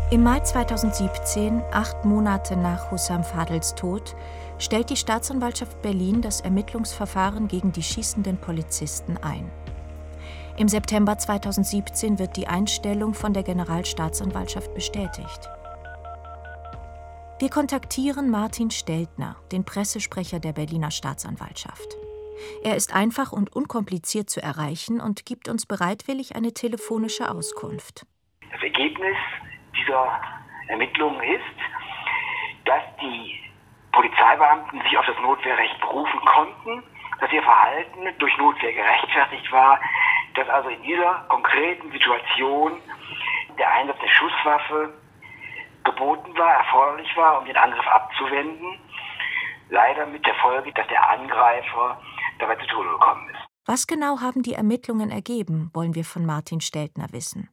Im 0.09 0.23
Mai 0.23 0.39
2017, 0.39 1.61
acht 1.73 2.05
Monate 2.05 2.55
nach 2.55 2.91
Hussam 2.91 3.25
Fadels 3.25 3.75
Tod, 3.75 4.15
stellt 4.59 4.89
die 4.89 4.95
Staatsanwaltschaft 4.95 5.81
Berlin 5.81 6.21
das 6.21 6.41
Ermittlungsverfahren 6.41 7.47
gegen 7.47 7.71
die 7.71 7.83
schießenden 7.83 8.37
Polizisten 8.37 9.17
ein. 9.17 9.49
Im 10.57 10.67
September 10.67 11.17
2017 11.17 12.17
wird 12.17 12.35
die 12.35 12.47
Einstellung 12.47 13.13
von 13.13 13.33
der 13.33 13.43
Generalstaatsanwaltschaft 13.43 14.73
bestätigt. 14.73 15.49
Wir 17.39 17.49
kontaktieren 17.51 18.31
Martin 18.31 18.71
Steltner, 18.71 19.35
den 19.51 19.63
Pressesprecher 19.63 20.39
der 20.39 20.53
Berliner 20.53 20.89
Staatsanwaltschaft. 20.89 21.95
Er 22.63 22.75
ist 22.75 22.95
einfach 22.95 23.31
und 23.31 23.55
unkompliziert 23.55 24.29
zu 24.29 24.41
erreichen 24.41 24.99
und 24.99 25.25
gibt 25.25 25.47
uns 25.47 25.67
bereitwillig 25.67 26.35
eine 26.35 26.53
telefonische 26.53 27.29
Auskunft. 27.29 28.07
Das 28.51 28.63
Ergebnis 28.63 29.17
dieser 29.75 30.19
Ermittlungen 30.69 31.21
ist, 31.21 32.65
dass 32.65 32.81
die 32.99 33.36
Polizeibeamten 33.97 34.79
sich 34.83 34.95
auf 34.95 35.07
das 35.07 35.17
Notwehrrecht 35.23 35.79
berufen 35.81 36.19
konnten, 36.25 36.83
dass 37.19 37.33
ihr 37.33 37.41
Verhalten 37.41 38.07
durch 38.19 38.37
Notwehr 38.37 38.71
gerechtfertigt 38.71 39.51
war, 39.51 39.79
dass 40.35 40.47
also 40.49 40.69
in 40.69 40.83
dieser 40.83 41.25
konkreten 41.29 41.91
Situation 41.91 42.79
der 43.57 43.71
Einsatz 43.73 43.97
der 43.99 44.09
Schusswaffe 44.09 44.93
geboten 45.83 46.37
war, 46.37 46.57
erforderlich 46.57 47.09
war, 47.17 47.39
um 47.39 47.45
den 47.45 47.57
Angriff 47.57 47.87
abzuwenden. 47.87 48.79
Leider 49.69 50.05
mit 50.05 50.23
der 50.27 50.35
Folge, 50.35 50.71
dass 50.73 50.87
der 50.89 51.09
Angreifer 51.09 51.99
dabei 52.37 52.55
zu 52.57 52.67
Tode 52.67 52.89
gekommen 52.89 53.27
ist. 53.29 53.47
Was 53.65 53.87
genau 53.87 54.21
haben 54.21 54.43
die 54.43 54.53
Ermittlungen 54.53 55.09
ergeben, 55.09 55.71
wollen 55.73 55.95
wir 55.95 56.05
von 56.05 56.23
Martin 56.23 56.61
Steltner 56.61 57.07
wissen. 57.11 57.49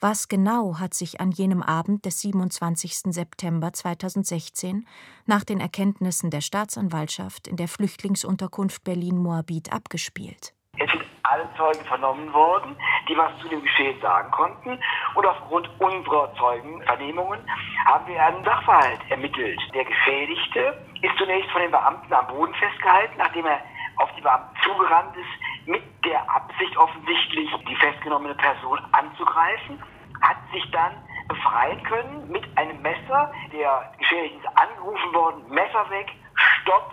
Was 0.00 0.28
genau 0.28 0.78
hat 0.78 0.94
sich 0.94 1.20
an 1.20 1.30
jenem 1.30 1.62
Abend 1.62 2.04
des 2.04 2.20
27. 2.20 3.12
September 3.14 3.72
2016 3.72 4.86
nach 5.26 5.44
den 5.44 5.60
Erkenntnissen 5.60 6.30
der 6.30 6.40
Staatsanwaltschaft 6.40 7.48
in 7.48 7.56
der 7.56 7.68
Flüchtlingsunterkunft 7.68 8.84
Berlin-Moabit 8.84 9.72
abgespielt? 9.72 10.54
Es 10.78 10.90
sind 10.90 11.04
alle 11.22 11.48
Zeugen 11.56 11.84
vernommen 11.86 12.32
worden, 12.32 12.76
die 13.08 13.16
was 13.16 13.30
zu 13.40 13.48
dem 13.48 13.62
Geschehen 13.62 14.00
sagen 14.00 14.30
konnten. 14.30 14.78
Und 15.14 15.26
aufgrund 15.26 15.68
unserer 15.80 16.34
Zeugenvernehmungen 16.34 17.40
haben 17.86 18.06
wir 18.06 18.22
einen 18.22 18.44
Sachverhalt 18.44 19.00
ermittelt. 19.08 19.60
Der 19.74 19.84
Geschädigte 19.84 20.84
ist 21.02 21.16
zunächst 21.18 21.50
von 21.50 21.62
den 21.62 21.70
Beamten 21.70 22.12
am 22.12 22.26
Boden 22.26 22.54
festgehalten, 22.54 23.14
nachdem 23.18 23.46
er 23.46 23.60
auf 23.96 24.10
die 24.16 24.20
Beamten 24.20 24.56
zugerannt 24.62 25.16
ist, 25.16 25.68
mit 25.68 25.82
der 26.04 26.28
Absicht 26.30 26.76
offensichtlich, 26.76 27.50
die 27.68 27.76
festgenommene 27.76 28.34
Person 28.34 28.80
anzugreifen, 28.92 29.82
hat 30.20 30.36
sich 30.52 30.70
dann 30.70 30.92
befreien 31.28 31.82
können 31.84 32.28
mit 32.30 32.44
einem 32.56 32.80
Messer. 32.82 33.32
Der 33.52 33.92
Geschädigte 33.98 34.38
ist 34.38 34.58
angerufen 34.58 35.14
worden, 35.14 35.48
Messer 35.48 35.88
weg, 35.90 36.12
Stopp, 36.34 36.92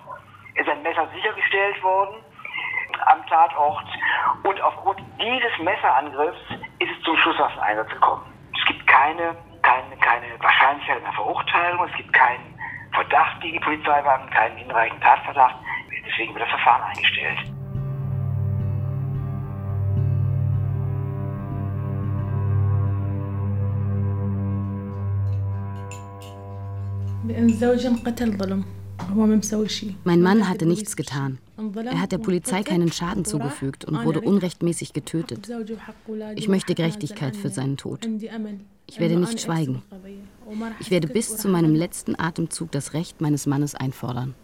ist 0.55 0.69
ein 0.69 0.81
Messer 0.83 1.07
sichergestellt 1.13 1.81
worden 1.83 2.15
am 3.07 3.25
Tatort 3.27 3.85
und 4.43 4.61
aufgrund 4.61 4.99
dieses 5.19 5.57
Messerangriffs 5.59 6.39
ist 6.79 6.91
es 6.91 7.03
zum 7.03 7.17
Schusswaffeneinsatz 7.17 7.89
gekommen. 7.89 8.23
Es 8.57 8.65
gibt 8.65 8.85
keine, 8.85 9.35
keine, 9.61 9.95
keine 9.97 10.27
Wahrscheinlichkeit 10.39 11.03
einer 11.03 11.13
Verurteilung, 11.13 11.87
es 11.89 11.95
gibt 11.95 12.13
keinen 12.13 12.55
Verdacht 12.93 13.39
gegen 13.41 13.53
die 13.53 13.63
Polizeiwagen, 13.63 14.29
keinen 14.29 14.57
hinreichenden 14.57 15.01
Tatverdacht. 15.01 15.55
Deswegen 16.05 16.33
wird 16.33 16.43
das 16.43 16.49
Verfahren 16.49 16.83
eingestellt. 16.83 17.61
Mein 30.03 30.21
Mann 30.21 30.47
hatte 30.47 30.65
nichts 30.65 30.95
getan. 30.95 31.39
Er 31.75 32.01
hat 32.01 32.11
der 32.11 32.17
Polizei 32.17 32.63
keinen 32.63 32.91
Schaden 32.91 33.25
zugefügt 33.25 33.85
und 33.85 34.03
wurde 34.05 34.21
unrechtmäßig 34.21 34.93
getötet. 34.93 35.49
Ich 36.35 36.47
möchte 36.47 36.75
Gerechtigkeit 36.75 37.35
für 37.35 37.49
seinen 37.49 37.77
Tod. 37.77 38.07
Ich 38.87 38.99
werde 38.99 39.17
nicht 39.17 39.39
schweigen. 39.39 39.83
Ich 40.79 40.91
werde 40.91 41.07
bis 41.07 41.37
zu 41.37 41.47
meinem 41.47 41.75
letzten 41.75 42.19
Atemzug 42.19 42.71
das 42.71 42.93
Recht 42.93 43.21
meines 43.21 43.45
Mannes 43.45 43.75
einfordern. 43.75 44.35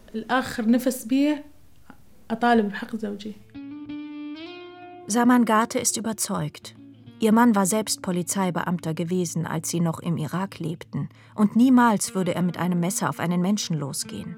Saman 5.08 5.46
Gate 5.46 5.76
ist 5.76 5.98
überzeugt. 5.98 6.76
Ihr 7.20 7.32
Mann 7.32 7.56
war 7.56 7.66
selbst 7.66 8.04
Polizeibeamter 8.04 8.94
gewesen, 8.94 9.48
als 9.48 9.70
sie 9.70 9.80
noch 9.80 10.00
im 10.00 10.18
Irak 10.18 10.60
lebten, 10.60 11.10
und 11.34 11.56
niemals 11.56 12.14
würde 12.14 12.36
er 12.36 12.44
mit 12.44 12.58
einem 12.58 12.80
Messer 12.80 13.10
auf 13.10 13.20
einen 13.20 13.42
Menschen 13.42 13.78
losgehen. 13.78 14.36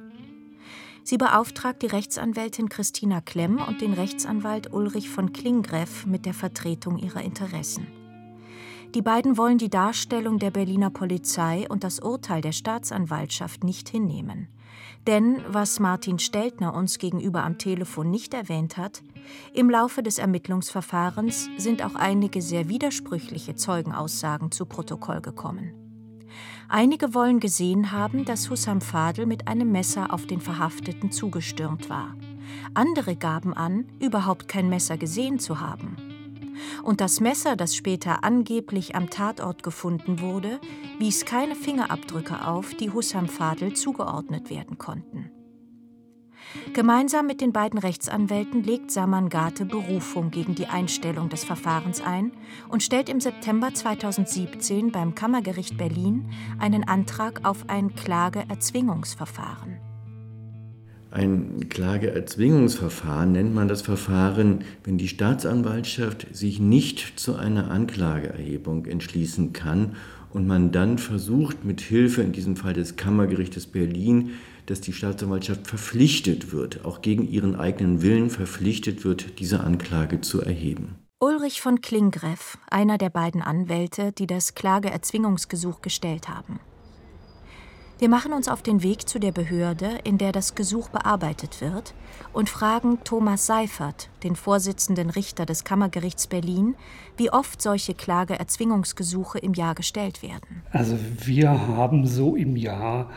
Sie 1.09 1.17
beauftragt 1.17 1.81
die 1.81 1.87
Rechtsanwältin 1.87 2.69
Christina 2.69 3.19
Klemm 3.19 3.59
und 3.67 3.81
den 3.81 3.93
Rechtsanwalt 3.93 4.71
Ulrich 4.71 5.09
von 5.09 5.33
Klingreff 5.33 6.05
mit 6.05 6.27
der 6.27 6.35
Vertretung 6.35 6.99
ihrer 6.99 7.23
Interessen. 7.23 7.87
Die 8.93 9.01
beiden 9.01 9.35
wollen 9.35 9.57
die 9.57 9.71
Darstellung 9.71 10.37
der 10.37 10.51
Berliner 10.51 10.91
Polizei 10.91 11.65
und 11.67 11.83
das 11.83 11.99
Urteil 11.99 12.41
der 12.41 12.51
Staatsanwaltschaft 12.51 13.63
nicht 13.63 13.89
hinnehmen. 13.89 14.49
Denn, 15.07 15.41
was 15.47 15.79
Martin 15.79 16.19
Steltner 16.19 16.75
uns 16.75 16.99
gegenüber 16.99 17.43
am 17.43 17.57
Telefon 17.57 18.11
nicht 18.11 18.35
erwähnt 18.35 18.77
hat, 18.77 19.01
im 19.55 19.67
Laufe 19.71 20.03
des 20.03 20.19
Ermittlungsverfahrens 20.19 21.49
sind 21.57 21.83
auch 21.83 21.95
einige 21.95 22.43
sehr 22.43 22.69
widersprüchliche 22.69 23.55
Zeugenaussagen 23.55 24.51
zu 24.51 24.67
Protokoll 24.67 25.21
gekommen. 25.21 25.88
Einige 26.71 27.15
wollen 27.15 27.39
gesehen 27.39 27.91
haben, 27.91 28.25
dass 28.25 28.51
Hussam 28.51 28.79
Fadel 28.79 29.25
mit 29.25 29.47
einem 29.47 29.71
Messer 29.71 30.13
auf 30.13 30.27
den 30.27 30.39
Verhafteten 30.39 31.11
zugestürmt 31.11 31.89
war. 31.89 32.15
Andere 32.75 33.15
gaben 33.15 33.55
an, 33.55 33.85
überhaupt 33.99 34.47
kein 34.47 34.69
Messer 34.69 34.95
gesehen 34.95 35.39
zu 35.39 35.59
haben. 35.59 35.97
Und 36.83 37.01
das 37.01 37.21
Messer, 37.21 37.55
das 37.55 37.75
später 37.75 38.23
angeblich 38.23 38.95
am 38.95 39.09
Tatort 39.09 39.63
gefunden 39.63 40.19
wurde, 40.19 40.59
wies 40.99 41.25
keine 41.25 41.55
Fingerabdrücke 41.55 42.45
auf, 42.45 42.75
die 42.75 42.91
Hussam 42.91 43.27
Fadel 43.27 43.73
zugeordnet 43.73 44.51
werden 44.51 44.77
konnten. 44.77 45.31
Gemeinsam 46.73 47.27
mit 47.27 47.41
den 47.41 47.51
beiden 47.51 47.79
Rechtsanwälten 47.79 48.63
legt 48.63 48.91
Saman 48.91 49.29
Gate 49.29 49.67
Berufung 49.67 50.31
gegen 50.31 50.55
die 50.55 50.67
Einstellung 50.67 51.29
des 51.29 51.43
Verfahrens 51.43 52.01
ein 52.01 52.31
und 52.69 52.81
stellt 52.81 53.09
im 53.09 53.19
September 53.21 53.73
2017 53.73 54.91
beim 54.91 55.13
Kammergericht 55.13 55.77
Berlin 55.77 56.29
einen 56.57 56.87
Antrag 56.87 57.41
auf 57.43 57.69
ein 57.69 57.93
Klageerzwingungsverfahren. 57.95 59.77
Ein 61.11 61.69
Klageerzwingungsverfahren 61.69 63.31
nennt 63.31 63.55
man 63.55 63.67
das 63.67 63.81
Verfahren, 63.81 64.59
wenn 64.83 64.99
die 64.99 65.07
Staatsanwaltschaft 65.07 66.27
sich 66.35 66.59
nicht 66.59 67.19
zu 67.19 67.35
einer 67.35 67.71
Anklageerhebung 67.71 68.85
entschließen 68.85 69.53
kann 69.53 69.95
und 70.31 70.45
man 70.45 70.71
dann 70.71 70.99
versucht, 70.99 71.65
mit 71.65 71.81
Hilfe 71.81 72.21
in 72.21 72.31
diesem 72.31 72.55
Fall 72.55 72.73
des 72.73 72.95
Kammergerichtes 72.95 73.65
Berlin 73.65 74.31
dass 74.69 74.81
die 74.81 74.93
Staatsanwaltschaft 74.93 75.67
verpflichtet 75.67 76.51
wird, 76.51 76.85
auch 76.85 77.01
gegen 77.01 77.27
ihren 77.27 77.55
eigenen 77.55 78.01
Willen 78.01 78.29
verpflichtet 78.29 79.03
wird, 79.03 79.39
diese 79.39 79.61
Anklage 79.61 80.21
zu 80.21 80.41
erheben. 80.41 80.95
Ulrich 81.19 81.61
von 81.61 81.81
Klingreff, 81.81 82.57
einer 82.69 82.97
der 82.97 83.09
beiden 83.09 83.41
Anwälte, 83.41 84.11
die 84.11 84.27
das 84.27 84.55
Klageerzwingungsgesuch 84.55 85.81
gestellt 85.81 86.29
haben. 86.29 86.59
Wir 87.99 88.07
machen 88.07 88.31
uns 88.31 88.47
auf 88.47 88.61
den 88.61 88.81
Weg 88.81 89.09
zu 89.09 89.19
der 89.19 89.33
Behörde, 89.33 89.99
in 90.05 90.17
der 90.17 90.31
das 90.31 90.55
Gesuch 90.55 90.87
bearbeitet 90.87 91.59
wird, 91.59 91.93
und 92.31 92.49
fragen 92.49 92.99
Thomas 93.03 93.45
Seifert, 93.45 94.09
den 94.23 94.37
Vorsitzenden 94.37 95.09
Richter 95.09 95.45
des 95.45 95.65
Kammergerichts 95.65 96.27
Berlin, 96.27 96.75
wie 97.17 97.29
oft 97.29 97.61
solche 97.61 97.95
Klageerzwingungsgesuche 97.95 99.39
im 99.39 99.53
Jahr 99.53 99.75
gestellt 99.75 100.23
werden. 100.23 100.63
Also 100.71 100.97
wir 101.25 101.49
haben 101.49 102.07
so 102.07 102.37
im 102.37 102.55
Jahr 102.55 103.09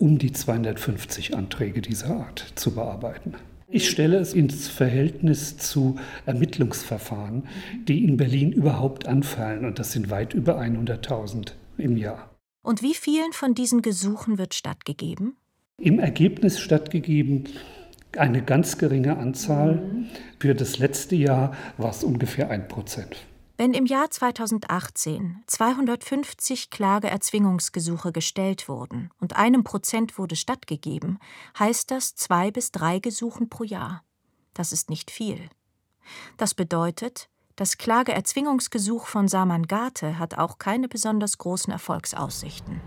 um 0.00 0.18
die 0.18 0.32
250 0.32 1.36
Anträge 1.36 1.82
dieser 1.82 2.16
Art 2.16 2.52
zu 2.56 2.74
bearbeiten. 2.74 3.34
Ich 3.68 3.88
stelle 3.88 4.18
es 4.18 4.34
ins 4.34 4.66
Verhältnis 4.66 5.56
zu 5.56 5.96
Ermittlungsverfahren, 6.26 7.44
die 7.86 8.04
in 8.04 8.16
Berlin 8.16 8.50
überhaupt 8.50 9.06
anfallen, 9.06 9.64
und 9.64 9.78
das 9.78 9.92
sind 9.92 10.10
weit 10.10 10.34
über 10.34 10.58
100.000 10.58 11.52
im 11.78 11.96
Jahr. 11.96 12.34
Und 12.62 12.82
wie 12.82 12.94
vielen 12.94 13.32
von 13.32 13.54
diesen 13.54 13.80
Gesuchen 13.80 14.38
wird 14.38 14.54
stattgegeben? 14.54 15.36
Im 15.78 16.00
Ergebnis 16.00 16.58
stattgegeben 16.58 17.44
eine 18.16 18.42
ganz 18.42 18.76
geringe 18.76 19.16
Anzahl. 19.16 19.80
Für 20.40 20.54
das 20.54 20.78
letzte 20.78 21.14
Jahr 21.14 21.54
war 21.78 21.90
es 21.90 22.02
ungefähr 22.02 22.50
ein 22.50 22.66
Prozent. 22.66 23.16
Wenn 23.60 23.74
im 23.74 23.84
Jahr 23.84 24.10
2018 24.10 25.42
250 25.46 26.70
Klageerzwingungsgesuche 26.70 28.10
gestellt 28.10 28.70
wurden 28.70 29.10
und 29.20 29.36
einem 29.36 29.64
Prozent 29.64 30.16
wurde 30.16 30.34
stattgegeben, 30.34 31.18
heißt 31.58 31.90
das 31.90 32.14
zwei 32.14 32.50
bis 32.50 32.72
drei 32.72 33.00
Gesuchen 33.00 33.50
pro 33.50 33.64
Jahr. 33.64 34.02
Das 34.54 34.72
ist 34.72 34.88
nicht 34.88 35.10
viel. 35.10 35.50
Das 36.38 36.54
bedeutet, 36.54 37.28
Das 37.54 37.76
Klageerzwingungsgesuch 37.76 39.04
von 39.04 39.28
Saman 39.28 39.66
Gate 39.66 40.18
hat 40.18 40.38
auch 40.38 40.56
keine 40.56 40.88
besonders 40.88 41.36
großen 41.36 41.70
Erfolgsaussichten. 41.70 42.80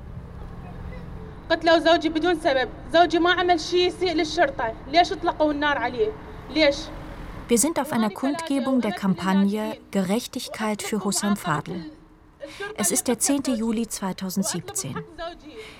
Wir 7.53 7.59
sind 7.59 7.79
auf 7.79 7.91
einer 7.91 8.09
Kundgebung 8.09 8.81
der 8.81 8.93
Kampagne 8.93 9.77
Gerechtigkeit 9.91 10.81
für 10.81 11.03
Hussam 11.03 11.37
Fadl. 11.37 11.85
Es 12.77 12.89
ist 12.89 13.07
der 13.07 13.19
10. 13.19 13.43
Juli 13.55 13.87
2017. 13.87 14.95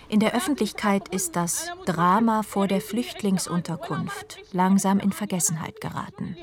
In 0.08 0.20
der 0.20 0.36
Öffentlichkeit 0.36 1.08
ist 1.10 1.36
das 1.36 1.72
Drama 1.88 2.44
vor 2.44 2.68
der 2.68 2.80
Flüchtlingsunterkunft 2.80 4.38
langsam 4.52 5.00
in 5.00 5.12
Vergessenheit 5.12 5.82
geraten. 5.82 6.38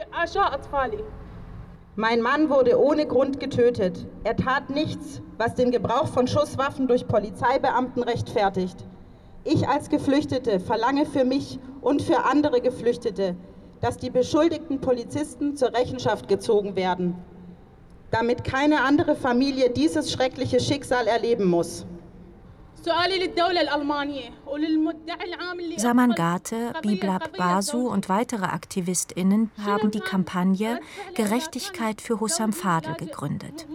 Mein 1.94 2.22
Mann 2.22 2.50
wurde 2.50 2.76
ohne 2.76 3.06
Grund 3.06 3.38
getötet. 3.38 4.08
Er 4.24 4.34
tat 4.36 4.68
nichts, 4.68 5.22
was 5.38 5.54
den 5.54 5.70
Gebrauch 5.70 6.08
von 6.08 6.26
Schusswaffen 6.26 6.88
durch 6.88 7.06
Polizeibeamten 7.06 8.02
rechtfertigt. 8.02 8.84
Ich 9.44 9.68
als 9.68 9.90
Geflüchtete 9.90 10.58
verlange 10.58 11.06
für 11.06 11.24
mich 11.24 11.60
und 11.82 12.02
für 12.02 12.24
andere 12.24 12.60
Geflüchtete, 12.60 13.36
dass 13.80 13.96
die 13.96 14.10
beschuldigten 14.10 14.80
Polizisten 14.80 15.56
zur 15.56 15.72
Rechenschaft 15.72 16.28
gezogen 16.28 16.76
werden 16.76 17.16
damit 18.10 18.44
keine 18.44 18.82
andere 18.82 19.14
Familie 19.14 19.70
dieses 19.70 20.12
schreckliche 20.12 20.60
Schicksal 20.60 21.06
erleben 21.06 21.46
muss. 21.46 21.86
Saman 25.76 26.12
Gate, 26.12 26.80
Biblab 26.80 27.36
Basu 27.36 27.88
und 27.88 28.08
weitere 28.08 28.46
AktivistInnen 28.46 29.50
haben 29.62 29.90
die 29.90 30.00
Kampagne 30.00 30.80
Gerechtigkeit 31.14 32.00
für 32.00 32.20
Hussam 32.20 32.54
Fadl 32.54 32.94
gegründet. 32.94 33.66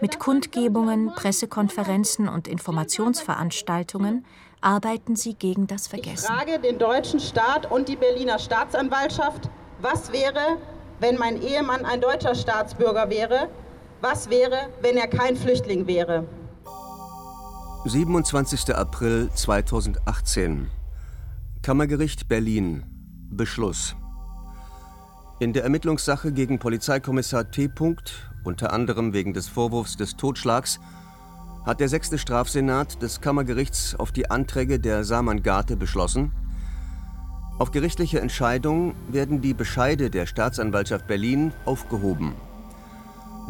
Mit 0.00 0.20
Kundgebungen, 0.20 1.12
Pressekonferenzen 1.16 2.28
und 2.28 2.46
Informationsveranstaltungen 2.46 4.24
arbeiten 4.60 5.16
sie 5.16 5.34
gegen 5.34 5.66
das 5.66 5.86
Vergessen. 5.86 6.26
Ich 6.30 6.38
frage 6.38 6.58
den 6.58 6.78
deutschen 6.78 7.20
Staat 7.20 7.70
und 7.70 7.88
die 7.88 7.96
Berliner 7.96 8.38
Staatsanwaltschaft, 8.38 9.50
was 9.80 10.12
wäre, 10.12 10.58
wenn 10.98 11.16
mein 11.16 11.40
Ehemann 11.40 11.84
ein 11.84 12.00
deutscher 12.00 12.34
Staatsbürger 12.34 13.08
wäre? 13.10 13.48
Was 14.00 14.30
wäre, 14.30 14.68
wenn 14.82 14.96
er 14.96 15.08
kein 15.08 15.36
Flüchtling 15.36 15.86
wäre? 15.86 16.26
27. 17.84 18.74
April 18.74 19.30
2018 19.34 20.68
Kammergericht 21.62 22.28
Berlin 22.28 22.84
Beschluss 23.30 23.96
In 25.38 25.52
der 25.54 25.64
Ermittlungssache 25.64 26.32
gegen 26.32 26.58
Polizeikommissar 26.58 27.50
T. 27.50 27.70
unter 28.44 28.72
anderem 28.72 29.14
wegen 29.14 29.32
des 29.32 29.48
Vorwurfs 29.48 29.96
des 29.96 30.16
Totschlags, 30.16 30.78
hat 31.64 31.80
der 31.80 31.88
sechste 31.88 32.18
Strafsenat 32.18 33.02
des 33.02 33.20
Kammergerichts 33.20 33.94
auf 33.94 34.12
die 34.12 34.30
Anträge 34.30 34.80
der 34.80 35.04
Saman-Garte 35.04 35.76
beschlossen, 35.76 36.32
auf 37.60 37.72
gerichtliche 37.72 38.22
Entscheidung 38.22 38.94
werden 39.08 39.42
die 39.42 39.52
Bescheide 39.52 40.08
der 40.08 40.24
Staatsanwaltschaft 40.24 41.06
Berlin 41.06 41.52
aufgehoben. 41.66 42.32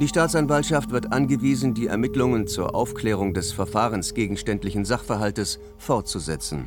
Die 0.00 0.08
Staatsanwaltschaft 0.08 0.90
wird 0.90 1.12
angewiesen, 1.12 1.74
die 1.74 1.86
Ermittlungen 1.86 2.48
zur 2.48 2.74
Aufklärung 2.74 3.34
des 3.34 3.52
verfahrensgegenständlichen 3.52 4.84
Sachverhaltes 4.84 5.60
fortzusetzen. 5.78 6.66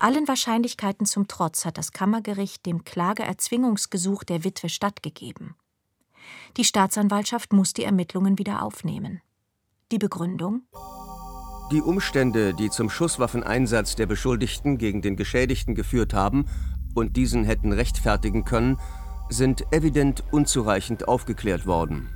Allen 0.00 0.26
Wahrscheinlichkeiten 0.26 1.06
zum 1.06 1.28
Trotz 1.28 1.64
hat 1.64 1.78
das 1.78 1.92
Kammergericht 1.92 2.66
dem 2.66 2.82
Klageerzwingungsgesuch 2.82 4.24
der 4.24 4.42
Witwe 4.42 4.68
stattgegeben. 4.68 5.54
Die 6.56 6.64
Staatsanwaltschaft 6.64 7.52
muss 7.52 7.72
die 7.72 7.84
Ermittlungen 7.84 8.36
wieder 8.38 8.62
aufnehmen. 8.62 9.20
Die 9.90 9.98
Begründung? 9.98 10.62
Die 11.72 11.80
Umstände, 11.80 12.52
die 12.52 12.68
zum 12.68 12.90
Schusswaffeneinsatz 12.90 13.96
der 13.96 14.06
Beschuldigten 14.06 14.76
gegen 14.76 15.00
den 15.00 15.16
Geschädigten 15.16 15.74
geführt 15.74 16.12
haben 16.12 16.44
und 16.94 17.16
diesen 17.16 17.44
hätten 17.44 17.72
rechtfertigen 17.72 18.44
können, 18.44 18.78
sind 19.30 19.64
evident 19.72 20.24
unzureichend 20.30 21.08
aufgeklärt 21.08 21.66
worden. 21.66 22.08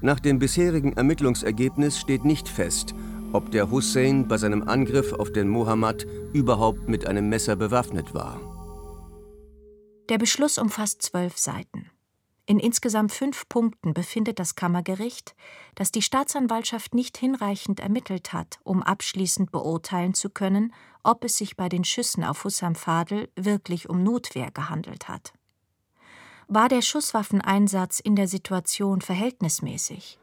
Nach 0.00 0.20
dem 0.20 0.38
bisherigen 0.38 0.94
Ermittlungsergebnis 0.94 1.98
steht 1.98 2.24
nicht 2.24 2.48
fest, 2.48 2.94
ob 3.32 3.50
der 3.50 3.70
Hussein 3.70 4.26
bei 4.26 4.38
seinem 4.38 4.62
Angriff 4.62 5.12
auf 5.12 5.32
den 5.32 5.48
Mohammed 5.48 6.06
überhaupt 6.32 6.88
mit 6.88 7.06
einem 7.06 7.28
Messer 7.28 7.56
bewaffnet 7.56 8.14
war. 8.14 8.40
Der 10.08 10.18
Beschluss 10.18 10.58
umfasst 10.58 11.02
zwölf 11.02 11.36
Seiten. 11.36 11.90
In 12.50 12.58
insgesamt 12.58 13.12
fünf 13.12 13.48
Punkten 13.48 13.94
befindet 13.94 14.40
das 14.40 14.56
Kammergericht, 14.56 15.36
dass 15.76 15.92
die 15.92 16.02
Staatsanwaltschaft 16.02 16.96
nicht 16.96 17.16
hinreichend 17.16 17.78
ermittelt 17.78 18.32
hat, 18.32 18.58
um 18.64 18.82
abschließend 18.82 19.52
beurteilen 19.52 20.14
zu 20.14 20.30
können, 20.30 20.74
ob 21.04 21.22
es 21.22 21.36
sich 21.36 21.56
bei 21.56 21.68
den 21.68 21.84
Schüssen 21.84 22.24
auf 22.24 22.42
Hussam 22.42 22.74
Fadl 22.74 23.28
wirklich 23.36 23.88
um 23.88 24.02
Notwehr 24.02 24.50
gehandelt 24.50 25.06
hat. 25.06 25.32
War 26.48 26.68
der 26.68 26.82
Schusswaffeneinsatz 26.82 28.00
in 28.00 28.16
der 28.16 28.26
Situation 28.26 29.00
verhältnismäßig? 29.00 30.18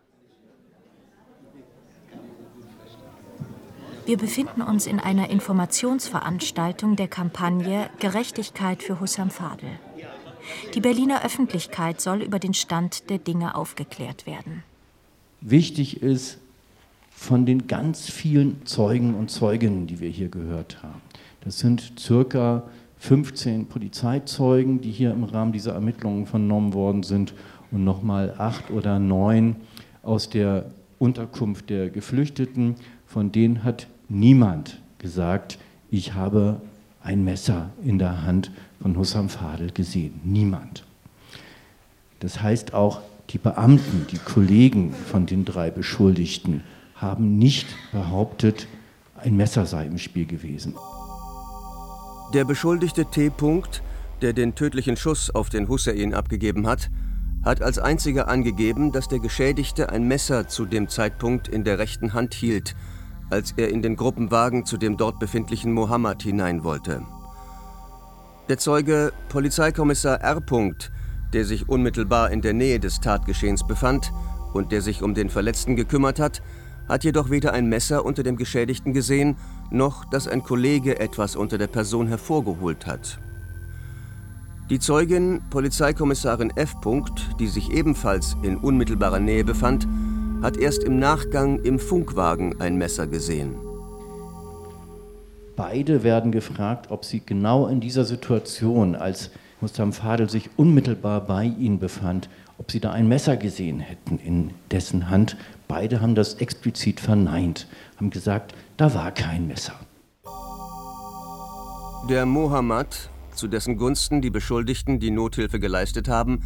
Wir 4.06 4.18
befinden 4.18 4.62
uns 4.62 4.86
in 4.86 5.00
einer 5.00 5.30
Informationsveranstaltung 5.30 6.98
der 6.98 7.08
Kampagne 7.08 7.90
Gerechtigkeit 8.00 8.84
für 8.84 9.00
Hussam 9.00 9.30
Fadl. 9.30 9.80
Die 10.74 10.82
Berliner 10.82 11.24
Öffentlichkeit 11.24 12.02
soll 12.02 12.22
über 12.22 12.40
den 12.40 12.54
Stand 12.54 13.10
der 13.10 13.18
Dinge 13.18 13.56
aufgeklärt 13.56 14.26
werden. 14.26 14.64
Wichtig 15.42 16.02
ist, 16.02 16.40
von 17.12 17.46
den 17.46 17.68
ganz 17.68 18.10
vielen 18.10 18.66
Zeugen 18.66 19.16
und 19.16 19.32
Zeuginnen, 19.32 19.88
die 19.88 20.00
wir 20.00 20.10
hier 20.10 20.30
gehört 20.30 20.84
haben, 20.84 21.02
das 21.42 21.60
sind 21.60 21.94
circa 22.00 22.64
15 23.00 23.68
Polizeizeugen, 23.68 24.82
die 24.82 24.92
hier 24.92 25.12
im 25.12 25.24
Rahmen 25.24 25.52
dieser 25.52 25.74
Ermittlungen 25.74 26.26
vernommen 26.26 26.74
worden 26.74 27.04
sind 27.04 27.34
und 27.72 27.84
nochmal 27.84 28.36
acht 28.38 28.72
oder 28.72 29.00
neun 29.00 29.56
aus 30.04 30.30
der 30.30 30.72
Unterkunft 31.00 31.70
der 31.70 31.90
Geflüchteten. 31.90 32.76
Von 33.06 33.32
denen 33.32 33.64
hat 33.64 33.88
niemand 34.10 34.82
gesagt, 35.00 35.60
ich 35.90 36.14
habe 36.14 36.62
ein 37.08 37.24
Messer 37.24 37.70
in 37.86 38.00
der 38.00 38.24
Hand 38.24 38.52
von 38.82 38.98
Hussam 38.98 39.30
Fadel 39.30 39.72
gesehen. 39.72 40.20
Niemand. 40.26 40.84
Das 42.20 42.41
heißt 42.41 42.74
auch, 42.74 43.00
die 43.30 43.38
Beamten, 43.38 44.06
die 44.12 44.17
Kollegen 44.17 44.93
von 44.93 45.26
den 45.26 45.46
drei 45.46 45.72
Beschuldigten 45.72 46.63
haben 46.96 47.38
nicht 47.38 47.67
behauptet, 47.93 48.67
ein 49.15 49.38
Messer 49.38 49.65
sei 49.65 49.86
im 49.86 49.98
Spiel 49.98 50.26
gewesen. 50.26 50.76
Der 52.34 52.43
beschuldigte 52.43 53.06
T. 53.06 53.32
der 54.22 54.34
den 54.34 54.56
tödlichen 54.56 54.98
Schuss 54.98 55.30
auf 55.30 55.48
den 55.48 55.70
Hussein 55.70 56.13
abgegeben 56.13 56.67
hat, 56.67 56.89
hat 57.46 57.62
als 57.62 57.80
einziger 57.80 58.28
angegeben, 58.28 58.91
dass 58.91 59.08
der 59.08 59.20
Geschädigte 59.20 59.89
ein 59.89 60.10
Messer 60.10 60.50
zu 60.50 60.65
dem 60.65 60.89
Zeitpunkt 60.89 61.48
in 61.48 61.63
der 61.63 61.80
rechten 61.80 62.13
Hand 62.13 62.34
hielt, 62.34 62.76
als 63.30 63.54
er 63.58 63.70
in 63.70 63.82
den 63.82 63.96
Gruppenwagen 63.96 64.66
zu 64.66 64.78
dem 64.78 64.98
dort 64.98 65.20
befindlichen 65.20 65.74
Mohammed 65.74 66.24
hinein 66.24 66.63
wollte. 66.63 67.02
Der 68.50 68.58
Zeuge 68.58 69.12
Polizeikommissar 69.30 70.22
R. 70.22 70.42
der 71.34 71.44
sich 71.46 71.68
unmittelbar 71.68 72.32
in 72.32 72.42
der 72.42 72.54
Nähe 72.54 72.80
des 72.80 73.02
Tatgeschehens 73.02 73.68
befand 73.68 74.12
und 74.54 74.72
der 74.72 74.82
sich 74.82 75.04
um 75.04 75.13
den 75.13 75.30
Verletzten 75.30 75.76
gekümmert 75.76 76.20
hat, 76.20 76.42
hat 76.88 77.04
jedoch 77.04 77.30
weder 77.30 77.52
ein 77.52 77.68
Messer 77.68 78.06
unter 78.06 78.24
dem 78.24 78.38
Geschädigten 78.38 78.94
gesehen, 78.94 79.36
noch 79.70 80.06
dass 80.06 80.28
ein 80.28 80.44
Kollege 80.44 81.00
etwas 81.00 81.36
unter 81.36 81.58
der 81.58 81.68
Person 81.68 82.08
hervorgeholt 82.08 82.88
hat. 82.88 83.20
Die 84.70 84.80
Zeugin, 84.80 85.42
Polizeikommissarin 85.50 86.52
F. 86.56 86.76
die 87.40 87.48
sich 87.48 87.72
ebenfalls 87.72 88.36
in 88.42 88.58
unmittelbarer 88.58 89.20
Nähe 89.20 89.46
befand, 89.46 89.88
hat 90.41 90.58
erst 90.58 90.84
im 90.84 91.00
Nachgang 91.00 91.60
im 91.63 91.80
Funkwagen 91.80 92.60
ein 92.62 92.78
Messer 92.78 93.08
gesehen. 93.08 93.56
Beide 95.56 96.04
werden 96.04 96.32
gefragt, 96.32 96.91
ob 96.91 97.04
sie 97.04 97.21
genau 97.26 97.67
in 97.67 97.80
dieser 97.82 98.06
Situation, 98.06 98.95
als 98.95 99.32
Mustam 99.60 99.91
Fadel 99.91 100.30
sich 100.30 100.52
unmittelbar 100.56 101.21
bei 101.21 101.45
ihnen 101.45 101.80
befand, 101.80 102.30
ob 102.60 102.71
sie 102.71 102.80
da 102.80 102.91
ein 102.91 103.08
Messer 103.08 103.38
gesehen 103.38 103.80
hätten 103.80 104.19
in 104.19 104.52
dessen 104.69 105.10
Hand. 105.10 105.36
Beide 105.67 106.00
haben 106.02 106.13
das 106.13 106.36
explizit 106.36 107.00
verneint, 107.00 107.67
haben 107.97 108.12
gesagt, 108.12 108.54
da 108.78 108.93
war 108.93 109.12
kein 109.12 109.47
Messer. 109.47 109.73
Der 112.08 112.28
Mohammed, 112.28 113.10
zu 113.34 113.47
dessen 113.47 113.78
Gunsten 113.78 114.21
die 114.21 114.30
Beschuldigten 114.30 115.00
die 115.00 115.12
Nothilfe 115.12 115.60
geleistet 115.60 116.08
haben, 116.08 116.43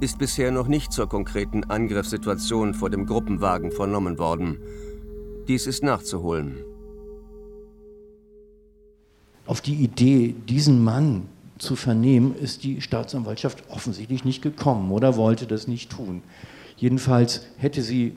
ist 0.00 0.18
bisher 0.18 0.50
noch 0.50 0.68
nicht 0.68 0.92
zur 0.92 1.08
konkreten 1.08 1.64
Angriffssituation 1.64 2.74
vor 2.74 2.90
dem 2.90 3.06
Gruppenwagen 3.06 3.70
vernommen 3.70 4.18
worden. 4.18 4.58
Dies 5.48 5.66
ist 5.66 5.82
nachzuholen 5.82 6.64
auf 9.50 9.60
die 9.60 9.74
Idee, 9.74 10.36
diesen 10.48 10.84
Mann 10.84 11.26
zu 11.58 11.74
vernehmen, 11.74 12.36
ist 12.36 12.62
die 12.62 12.80
Staatsanwaltschaft 12.80 13.64
offensichtlich 13.68 14.24
nicht 14.24 14.42
gekommen 14.42 14.92
oder 14.92 15.16
wollte 15.16 15.48
das 15.48 15.66
nicht 15.66 15.90
tun. 15.90 16.22
Jedenfalls 16.76 17.46
hätte 17.56 17.82
sie 17.82 18.14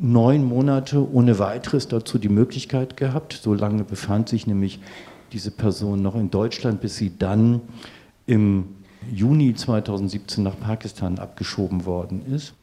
neun 0.00 0.44
Monate 0.44 1.08
ohne 1.08 1.38
weiteres 1.38 1.86
dazu 1.86 2.18
die 2.18 2.28
Möglichkeit 2.28 2.96
gehabt. 2.96 3.38
So 3.40 3.54
lange 3.54 3.84
befand 3.84 4.28
sich 4.28 4.48
nämlich 4.48 4.80
diese 5.32 5.52
Person 5.52 6.02
noch 6.02 6.16
in 6.16 6.32
Deutschland, 6.32 6.80
bis 6.80 6.96
sie 6.96 7.16
dann 7.16 7.60
im 8.26 8.64
Juni 9.10 9.54
2017 9.54 10.42
nach 10.44 10.58
Pakistan 10.58 11.18
abgeschoben 11.18 11.84
worden 11.84 12.24
ist. 12.26 12.54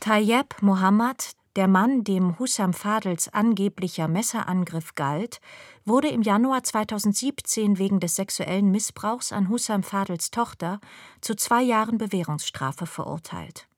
Tayyeb 0.00 0.62
Mohammed, 0.62 1.32
der 1.56 1.68
Mann, 1.68 2.04
dem 2.04 2.38
Hussam 2.38 2.72
Fadels 2.72 3.28
angeblicher 3.28 4.08
Messerangriff 4.08 4.94
galt, 4.94 5.40
wurde 5.84 6.08
im 6.08 6.22
Januar 6.22 6.62
2017 6.62 7.78
wegen 7.78 8.00
des 8.00 8.16
sexuellen 8.16 8.70
Missbrauchs 8.70 9.32
an 9.32 9.48
Hussam 9.48 9.82
Fadels 9.82 10.30
Tochter 10.30 10.80
zu 11.20 11.34
zwei 11.34 11.62
Jahren 11.62 11.98
Bewährungsstrafe 11.98 12.86
verurteilt, 12.86 13.68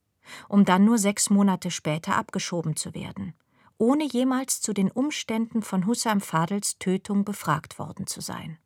um 0.48 0.64
dann 0.64 0.84
nur 0.84 0.98
sechs 0.98 1.30
Monate 1.30 1.70
später 1.70 2.16
abgeschoben 2.16 2.76
zu 2.76 2.94
werden, 2.94 3.34
ohne 3.78 4.04
jemals 4.04 4.60
zu 4.60 4.72
den 4.72 4.90
Umständen 4.90 5.62
von 5.62 5.86
Hussam 5.86 6.20
Fadels 6.20 6.78
Tötung 6.78 7.24
befragt 7.24 7.78
worden 7.78 8.06
zu 8.06 8.20
sein. 8.20 8.58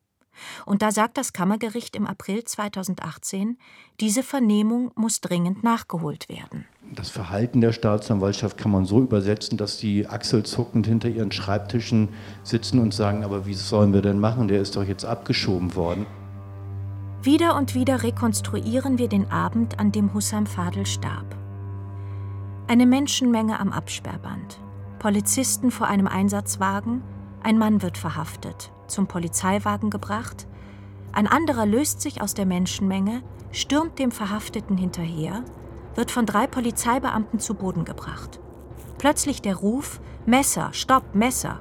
Und 0.64 0.82
da 0.82 0.90
sagt 0.90 1.18
das 1.18 1.32
Kammergericht 1.32 1.96
im 1.96 2.06
April 2.06 2.44
2018, 2.44 3.58
diese 4.00 4.22
Vernehmung 4.22 4.92
muss 4.94 5.20
dringend 5.20 5.64
nachgeholt 5.64 6.28
werden. 6.28 6.66
Das 6.94 7.10
Verhalten 7.10 7.60
der 7.60 7.72
Staatsanwaltschaft 7.72 8.56
kann 8.56 8.70
man 8.70 8.84
so 8.84 9.00
übersetzen, 9.00 9.58
dass 9.58 9.78
die 9.78 10.06
achselzuckend 10.06 10.86
hinter 10.86 11.08
ihren 11.08 11.32
Schreibtischen 11.32 12.10
sitzen 12.42 12.78
und 12.78 12.94
sagen, 12.94 13.24
aber 13.24 13.46
wie 13.46 13.54
sollen 13.54 13.92
wir 13.92 14.02
denn 14.02 14.20
machen, 14.20 14.48
der 14.48 14.60
ist 14.60 14.76
doch 14.76 14.84
jetzt 14.84 15.04
abgeschoben 15.04 15.74
worden. 15.74 16.06
Wieder 17.22 17.56
und 17.56 17.74
wieder 17.74 18.04
rekonstruieren 18.04 18.98
wir 18.98 19.08
den 19.08 19.30
Abend, 19.30 19.80
an 19.80 19.90
dem 19.90 20.14
Hussam 20.14 20.46
Fadel 20.46 20.86
starb. 20.86 21.36
Eine 22.68 22.86
Menschenmenge 22.86 23.58
am 23.58 23.72
Absperrband, 23.72 24.60
Polizisten 24.98 25.70
vor 25.70 25.88
einem 25.88 26.06
Einsatzwagen, 26.06 27.02
ein 27.42 27.58
Mann 27.58 27.82
wird 27.82 27.98
verhaftet, 27.98 28.72
zum 28.88 29.06
Polizeiwagen 29.06 29.90
gebracht, 29.90 30.46
ein 31.12 31.26
anderer 31.26 31.64
löst 31.64 32.00
sich 32.02 32.20
aus 32.20 32.34
der 32.34 32.46
Menschenmenge, 32.46 33.22
stürmt 33.50 33.98
dem 33.98 34.10
Verhafteten 34.10 34.76
hinterher, 34.76 35.44
wird 35.94 36.10
von 36.10 36.26
drei 36.26 36.46
Polizeibeamten 36.46 37.40
zu 37.40 37.54
Boden 37.54 37.84
gebracht. 37.84 38.38
Plötzlich 38.98 39.40
der 39.40 39.56
Ruf 39.56 40.00
Messer, 40.26 40.70
stopp, 40.72 41.14
Messer. 41.14 41.60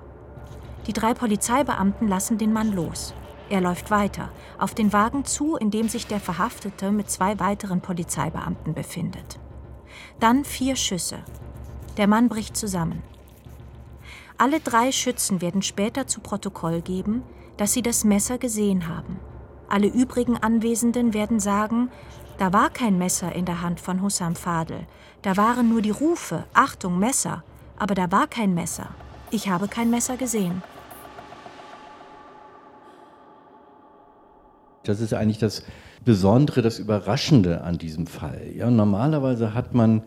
Die 0.88 0.94
drei 0.94 1.14
Polizeibeamten 1.14 2.08
lassen 2.08 2.38
den 2.38 2.52
Mann 2.52 2.74
los. 2.74 3.14
Er 3.50 3.62
läuft 3.62 3.92
weiter, 3.92 4.30
auf 4.58 4.74
den 4.74 4.92
Wagen 4.92 5.24
zu, 5.24 5.56
in 5.56 5.70
dem 5.70 5.88
sich 5.88 6.08
der 6.08 6.20
Verhaftete 6.20 6.92
mit 6.92 7.10
zwei 7.10 7.40
weiteren 7.40 7.80
Polizeibeamten 7.80 8.74
befindet. 8.74 9.40
Dann 10.20 10.44
vier 10.44 10.76
Schüsse. 10.76 11.20
Der 11.98 12.08
Mann 12.08 12.28
bricht 12.28 12.58
zusammen. 12.58 13.04
Alle 14.38 14.60
drei 14.60 14.92
Schützen 14.92 15.42
werden 15.42 15.62
später 15.62 16.08
zu 16.08 16.20
Protokoll 16.20 16.82
geben, 16.82 17.24
dass 17.56 17.72
sie 17.72 17.82
das 17.82 18.04
Messer 18.04 18.38
gesehen 18.38 18.90
haben. 18.90 19.18
Alle 19.70 19.88
übrigen 19.88 20.36
Anwesenden 20.36 21.14
werden 21.14 21.40
sagen, 21.40 21.90
da 22.38 22.52
war 22.52 22.70
kein 22.70 22.98
Messer 22.98 23.34
in 23.34 23.46
der 23.46 23.62
Hand 23.62 23.80
von 23.80 24.02
Hussam 24.02 24.36
Fadel, 24.36 24.88
da 25.22 25.38
waren 25.38 25.70
nur 25.70 25.82
die 25.82 25.92
Rufe, 25.92 26.44
Achtung, 26.54 27.00
Messer, 27.00 27.44
aber 27.78 27.96
da 27.96 28.12
war 28.12 28.28
kein 28.28 28.54
Messer. 28.54 28.90
Ich 29.32 29.48
habe 29.48 29.70
kein 29.70 29.90
Messer 29.90 30.18
gesehen. 30.18 30.62
Das 34.84 35.00
ist 35.00 35.14
eigentlich 35.14 35.40
das 35.40 35.64
Besondere, 36.04 36.62
das 36.62 36.78
Überraschende 36.78 37.62
an 37.62 37.78
diesem 37.78 38.06
Fall. 38.06 38.52
Ja, 38.54 38.70
normalerweise 38.70 39.54
hat 39.54 39.74
man 39.74 40.04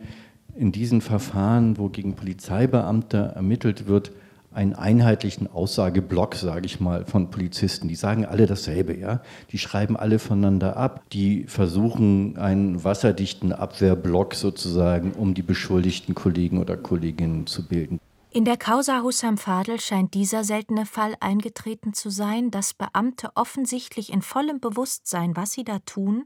in 0.58 0.72
diesen 0.72 1.00
Verfahren, 1.00 1.78
wo 1.78 1.88
gegen 1.88 2.14
Polizeibeamte 2.14 3.32
ermittelt 3.34 3.86
wird, 3.86 4.12
einen 4.52 4.74
einheitlichen 4.74 5.46
Aussageblock, 5.46 6.34
sage 6.34 6.66
ich 6.66 6.80
mal, 6.80 7.04
von 7.04 7.30
Polizisten. 7.30 7.86
Die 7.86 7.94
sagen 7.94 8.24
alle 8.24 8.46
dasselbe, 8.46 8.96
ja. 8.96 9.22
Die 9.52 9.58
schreiben 9.58 9.96
alle 9.96 10.18
voneinander 10.18 10.76
ab. 10.76 11.02
Die 11.12 11.44
versuchen 11.44 12.36
einen 12.38 12.82
wasserdichten 12.82 13.52
Abwehrblock 13.52 14.34
sozusagen, 14.34 15.12
um 15.12 15.34
die 15.34 15.42
beschuldigten 15.42 16.14
Kollegen 16.14 16.58
oder 16.58 16.76
Kolleginnen 16.76 17.46
zu 17.46 17.68
bilden. 17.68 18.00
In 18.30 18.44
der 18.44 18.56
Causa 18.56 19.02
Hussam 19.02 19.38
Fadel 19.38 19.80
scheint 19.80 20.14
dieser 20.14 20.44
seltene 20.44 20.86
Fall 20.86 21.14
eingetreten 21.20 21.94
zu 21.94 22.10
sein, 22.10 22.50
dass 22.50 22.74
Beamte 22.74 23.30
offensichtlich 23.34 24.12
in 24.12 24.22
vollem 24.22 24.60
Bewusstsein, 24.60 25.36
was 25.36 25.52
sie 25.52 25.64
da 25.64 25.78
tun, 25.80 26.24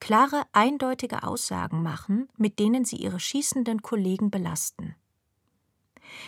klare, 0.00 0.42
eindeutige 0.52 1.22
Aussagen 1.22 1.82
machen, 1.82 2.28
mit 2.36 2.58
denen 2.58 2.84
sie 2.84 2.96
ihre 2.96 3.20
schießenden 3.20 3.82
Kollegen 3.82 4.30
belasten. 4.30 4.94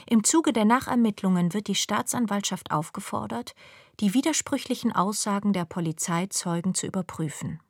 Im 0.07 0.24
Zuge 0.24 0.52
der 0.52 0.64
Nachermittlungen 0.64 1.54
wird 1.54 1.68
die 1.68 1.74
Staatsanwaltschaft 1.74 2.70
aufgefordert, 2.70 3.54
die 4.00 4.14
widersprüchlichen 4.14 4.92
Aussagen 4.92 5.52
der 5.52 5.64
Polizeizeugen 5.64 6.74
zu 6.74 6.87
überprüfen. 6.87 7.61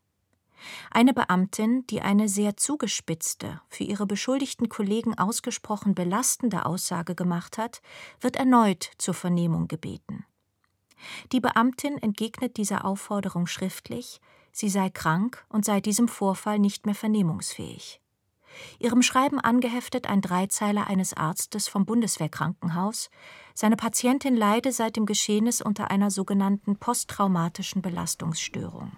Eine 0.90 1.14
Beamtin, 1.14 1.86
die 1.86 2.00
eine 2.00 2.28
sehr 2.28 2.56
zugespitzte, 2.56 3.60
für 3.68 3.84
ihre 3.84 4.06
beschuldigten 4.06 4.68
Kollegen 4.68 5.16
ausgesprochen 5.16 5.94
belastende 5.94 6.66
Aussage 6.66 7.14
gemacht 7.14 7.58
hat, 7.58 7.80
wird 8.20 8.36
erneut 8.36 8.90
zur 8.98 9.14
Vernehmung 9.14 9.68
gebeten. 9.68 10.24
Die 11.30 11.40
Beamtin 11.40 11.96
entgegnet 11.98 12.56
dieser 12.56 12.84
Aufforderung 12.84 13.46
schriftlich, 13.46 14.20
sie 14.58 14.68
sei 14.68 14.90
krank 14.90 15.44
und 15.48 15.64
sei 15.64 15.80
diesem 15.80 16.08
Vorfall 16.08 16.58
nicht 16.58 16.84
mehr 16.84 16.96
vernehmungsfähig. 16.96 18.00
Ihrem 18.80 19.02
Schreiben 19.02 19.38
angeheftet 19.38 20.08
ein 20.08 20.20
Dreizeiler 20.20 20.88
eines 20.88 21.14
Arztes 21.14 21.68
vom 21.68 21.86
Bundeswehrkrankenhaus, 21.86 23.08
seine 23.54 23.76
Patientin 23.76 24.36
leide 24.36 24.72
seit 24.72 24.96
dem 24.96 25.06
Geschehnis 25.06 25.60
unter 25.60 25.92
einer 25.92 26.10
sogenannten 26.10 26.76
posttraumatischen 26.76 27.82
Belastungsstörung. 27.82 28.92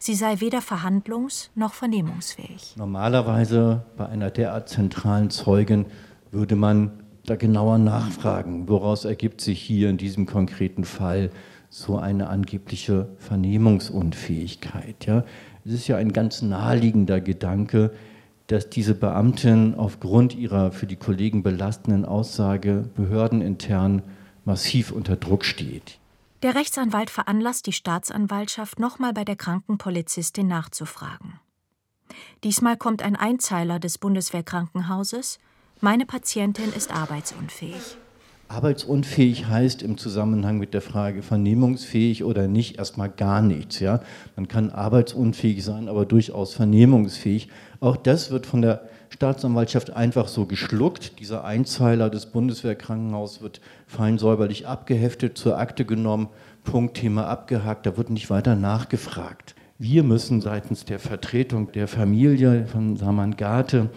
Sie 0.00 0.14
sei 0.14 0.40
weder 0.40 0.58
verhandlungs- 0.58 1.50
noch 1.54 1.74
vernehmungsfähig. 1.74 2.74
Normalerweise 2.76 3.86
bei 3.96 4.06
einer 4.06 4.30
derart 4.30 4.68
zentralen 4.68 5.30
Zeugin 5.30 5.86
würde 6.32 6.56
man 6.56 7.04
da 7.24 7.36
genauer 7.36 7.78
nachfragen, 7.78 8.68
woraus 8.68 9.04
ergibt 9.04 9.42
sich 9.42 9.60
hier 9.60 9.90
in 9.90 9.98
diesem 9.98 10.26
konkreten 10.26 10.84
Fall 10.84 11.30
so 11.70 11.98
eine 11.98 12.28
angebliche 12.28 13.08
Vernehmungsunfähigkeit. 13.18 15.06
Ja? 15.06 15.24
Es 15.64 15.72
ist 15.72 15.88
ja 15.88 15.96
ein 15.96 16.12
ganz 16.12 16.42
naheliegender 16.42 17.20
Gedanke, 17.20 17.92
dass 18.46 18.70
diese 18.70 18.94
Beamtin 18.94 19.74
aufgrund 19.74 20.34
ihrer 20.34 20.72
für 20.72 20.86
die 20.86 20.96
Kollegen 20.96 21.42
belastenden 21.42 22.04
Aussage 22.04 22.88
behördenintern 22.96 24.02
massiv 24.44 24.90
unter 24.90 25.16
Druck 25.16 25.44
steht. 25.44 25.98
Der 26.42 26.54
Rechtsanwalt 26.54 27.10
veranlasst 27.10 27.66
die 27.66 27.72
Staatsanwaltschaft, 27.72 28.78
nochmal 28.78 29.12
bei 29.12 29.24
der 29.24 29.36
Krankenpolizistin 29.36 30.46
nachzufragen. 30.46 31.40
Diesmal 32.44 32.76
kommt 32.76 33.02
ein 33.02 33.16
Einzeiler 33.16 33.78
des 33.78 33.98
Bundeswehrkrankenhauses. 33.98 35.38
Meine 35.80 36.06
Patientin 36.06 36.72
ist 36.72 36.90
arbeitsunfähig. 36.90 37.98
Arbeitsunfähig 38.48 39.46
heißt 39.46 39.82
im 39.82 39.98
Zusammenhang 39.98 40.58
mit 40.58 40.72
der 40.72 40.80
Frage 40.80 41.20
vernehmungsfähig 41.22 42.24
oder 42.24 42.48
nicht 42.48 42.78
erstmal 42.78 43.10
gar 43.10 43.42
nichts. 43.42 43.78
Ja? 43.78 44.00
Man 44.36 44.48
kann 44.48 44.70
arbeitsunfähig 44.70 45.62
sein, 45.62 45.86
aber 45.86 46.06
durchaus 46.06 46.54
vernehmungsfähig. 46.54 47.48
Auch 47.80 47.96
das 47.96 48.30
wird 48.30 48.46
von 48.46 48.62
der 48.62 48.88
Staatsanwaltschaft 49.10 49.90
einfach 49.94 50.28
so 50.28 50.46
geschluckt. 50.46 51.20
Dieser 51.20 51.44
Einzeiler 51.44 52.08
des 52.08 52.26
Bundeswehrkrankenhauses 52.26 53.42
wird 53.42 53.60
fein 53.86 54.16
säuberlich 54.16 54.66
abgeheftet, 54.66 55.36
zur 55.36 55.58
Akte 55.58 55.84
genommen, 55.84 56.28
Punktthema 56.64 57.24
abgehakt, 57.24 57.84
da 57.84 57.96
wird 57.96 58.10
nicht 58.10 58.30
weiter 58.30 58.54
nachgefragt. 58.54 59.54
Wir 59.78 60.02
müssen 60.02 60.40
seitens 60.40 60.84
der 60.84 60.98
Vertretung 60.98 61.70
der 61.72 61.86
Familie 61.86 62.66
von 62.66 62.96
Saman 62.96 63.36
Gate 63.36 63.88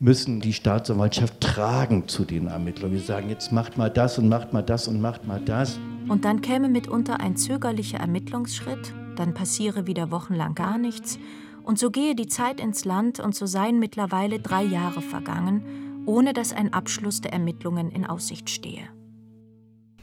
müssen 0.00 0.40
die 0.40 0.52
Staatsanwaltschaft 0.52 1.40
tragen 1.40 2.06
zu 2.06 2.24
den 2.24 2.46
Ermittlern. 2.46 2.92
Wir 2.92 3.00
sagen, 3.00 3.28
jetzt 3.28 3.50
macht 3.52 3.76
mal 3.78 3.90
das 3.90 4.18
und 4.18 4.28
macht 4.28 4.52
mal 4.52 4.62
das 4.62 4.86
und 4.86 5.00
macht 5.00 5.26
mal 5.26 5.40
das. 5.40 5.78
Und 6.08 6.24
dann 6.24 6.40
käme 6.40 6.68
mitunter 6.68 7.20
ein 7.20 7.36
zögerlicher 7.36 7.98
Ermittlungsschritt, 7.98 8.94
dann 9.16 9.34
passiere 9.34 9.86
wieder 9.86 10.10
wochenlang 10.10 10.54
gar 10.54 10.78
nichts. 10.78 11.18
Und 11.64 11.78
so 11.78 11.90
gehe 11.90 12.14
die 12.14 12.28
Zeit 12.28 12.60
ins 12.60 12.84
Land 12.84 13.20
und 13.20 13.34
so 13.34 13.44
seien 13.44 13.78
mittlerweile 13.78 14.38
drei 14.38 14.62
Jahre 14.62 15.02
vergangen, 15.02 16.04
ohne 16.06 16.32
dass 16.32 16.54
ein 16.54 16.72
Abschluss 16.72 17.20
der 17.20 17.32
Ermittlungen 17.32 17.90
in 17.90 18.06
Aussicht 18.06 18.48
stehe. 18.48 18.84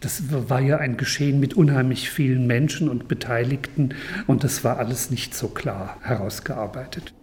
Das 0.02 0.22
war 0.50 0.60
ja 0.60 0.78
ein 0.78 0.98
Geschehen 0.98 1.40
mit 1.40 1.56
unheimlich 1.56 2.12
vielen 2.12 2.46
Menschen 2.46 2.90
und 2.90 3.08
Beteiligten 3.08 3.96
und 4.28 4.44
das 4.44 4.64
war 4.64 4.78
alles 4.78 5.10
nicht 5.10 5.34
so 5.34 5.48
klar 5.48 5.98
herausgearbeitet. 6.02 7.16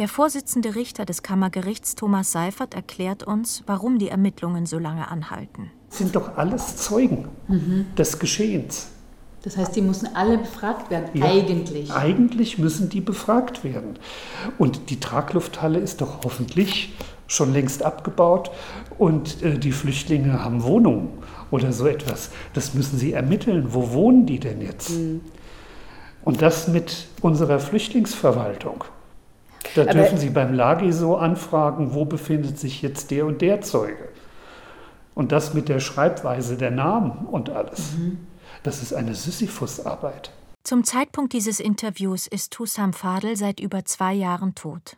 Der 0.00 0.08
Vorsitzende 0.08 0.76
Richter 0.76 1.04
des 1.04 1.22
Kammergerichts 1.22 1.94
Thomas 1.94 2.32
Seifert 2.32 2.72
erklärt 2.72 3.22
uns, 3.22 3.62
warum 3.66 3.98
die 3.98 4.08
Ermittlungen 4.08 4.64
so 4.64 4.78
lange 4.78 5.08
anhalten. 5.08 5.70
Das 5.90 5.98
sind 5.98 6.16
doch 6.16 6.38
alles 6.38 6.78
Zeugen 6.78 7.28
mhm. 7.48 7.84
des 7.98 8.18
Geschehens. 8.18 8.88
Das 9.42 9.58
heißt, 9.58 9.76
die 9.76 9.82
müssen 9.82 10.08
alle 10.16 10.38
befragt 10.38 10.90
werden, 10.90 11.10
ja, 11.12 11.26
eigentlich. 11.26 11.92
Eigentlich 11.92 12.56
müssen 12.56 12.88
die 12.88 13.02
befragt 13.02 13.62
werden. 13.62 13.98
Und 14.56 14.88
die 14.88 15.00
Traglufthalle 15.00 15.78
ist 15.78 16.00
doch 16.00 16.24
hoffentlich 16.24 16.96
schon 17.26 17.52
längst 17.52 17.82
abgebaut 17.82 18.50
und 18.98 19.42
äh, 19.42 19.58
die 19.58 19.72
Flüchtlinge 19.72 20.42
haben 20.42 20.62
Wohnungen 20.62 21.10
oder 21.50 21.72
so 21.72 21.86
etwas. 21.86 22.30
Das 22.54 22.72
müssen 22.72 22.98
sie 22.98 23.12
ermitteln. 23.12 23.74
Wo 23.74 23.92
wohnen 23.92 24.24
die 24.24 24.40
denn 24.40 24.62
jetzt? 24.62 24.92
Mhm. 24.92 25.20
Und 26.24 26.40
das 26.40 26.68
mit 26.68 27.08
unserer 27.20 27.60
Flüchtlingsverwaltung. 27.60 28.84
Da 29.74 29.82
Aber 29.82 29.92
dürfen 29.92 30.18
Sie 30.18 30.30
beim 30.30 30.54
Lagi 30.54 30.92
so 30.92 31.16
anfragen, 31.16 31.94
wo 31.94 32.04
befindet 32.04 32.58
sich 32.58 32.82
jetzt 32.82 33.10
der 33.10 33.26
und 33.26 33.40
der 33.40 33.60
Zeuge. 33.60 34.08
Und 35.14 35.32
das 35.32 35.54
mit 35.54 35.68
der 35.68 35.80
Schreibweise 35.80 36.56
der 36.56 36.70
Namen 36.70 37.26
und 37.26 37.50
alles. 37.50 37.92
Mhm. 37.92 38.26
Das 38.62 38.82
ist 38.82 38.92
eine 38.92 39.14
Sisyphusarbeit. 39.14 40.32
Zum 40.62 40.84
Zeitpunkt 40.84 41.32
dieses 41.32 41.58
Interviews 41.58 42.26
ist 42.26 42.58
Hussam 42.58 42.92
Fadel 42.92 43.36
seit 43.36 43.60
über 43.60 43.84
zwei 43.84 44.12
Jahren 44.12 44.54
tot. 44.54 44.96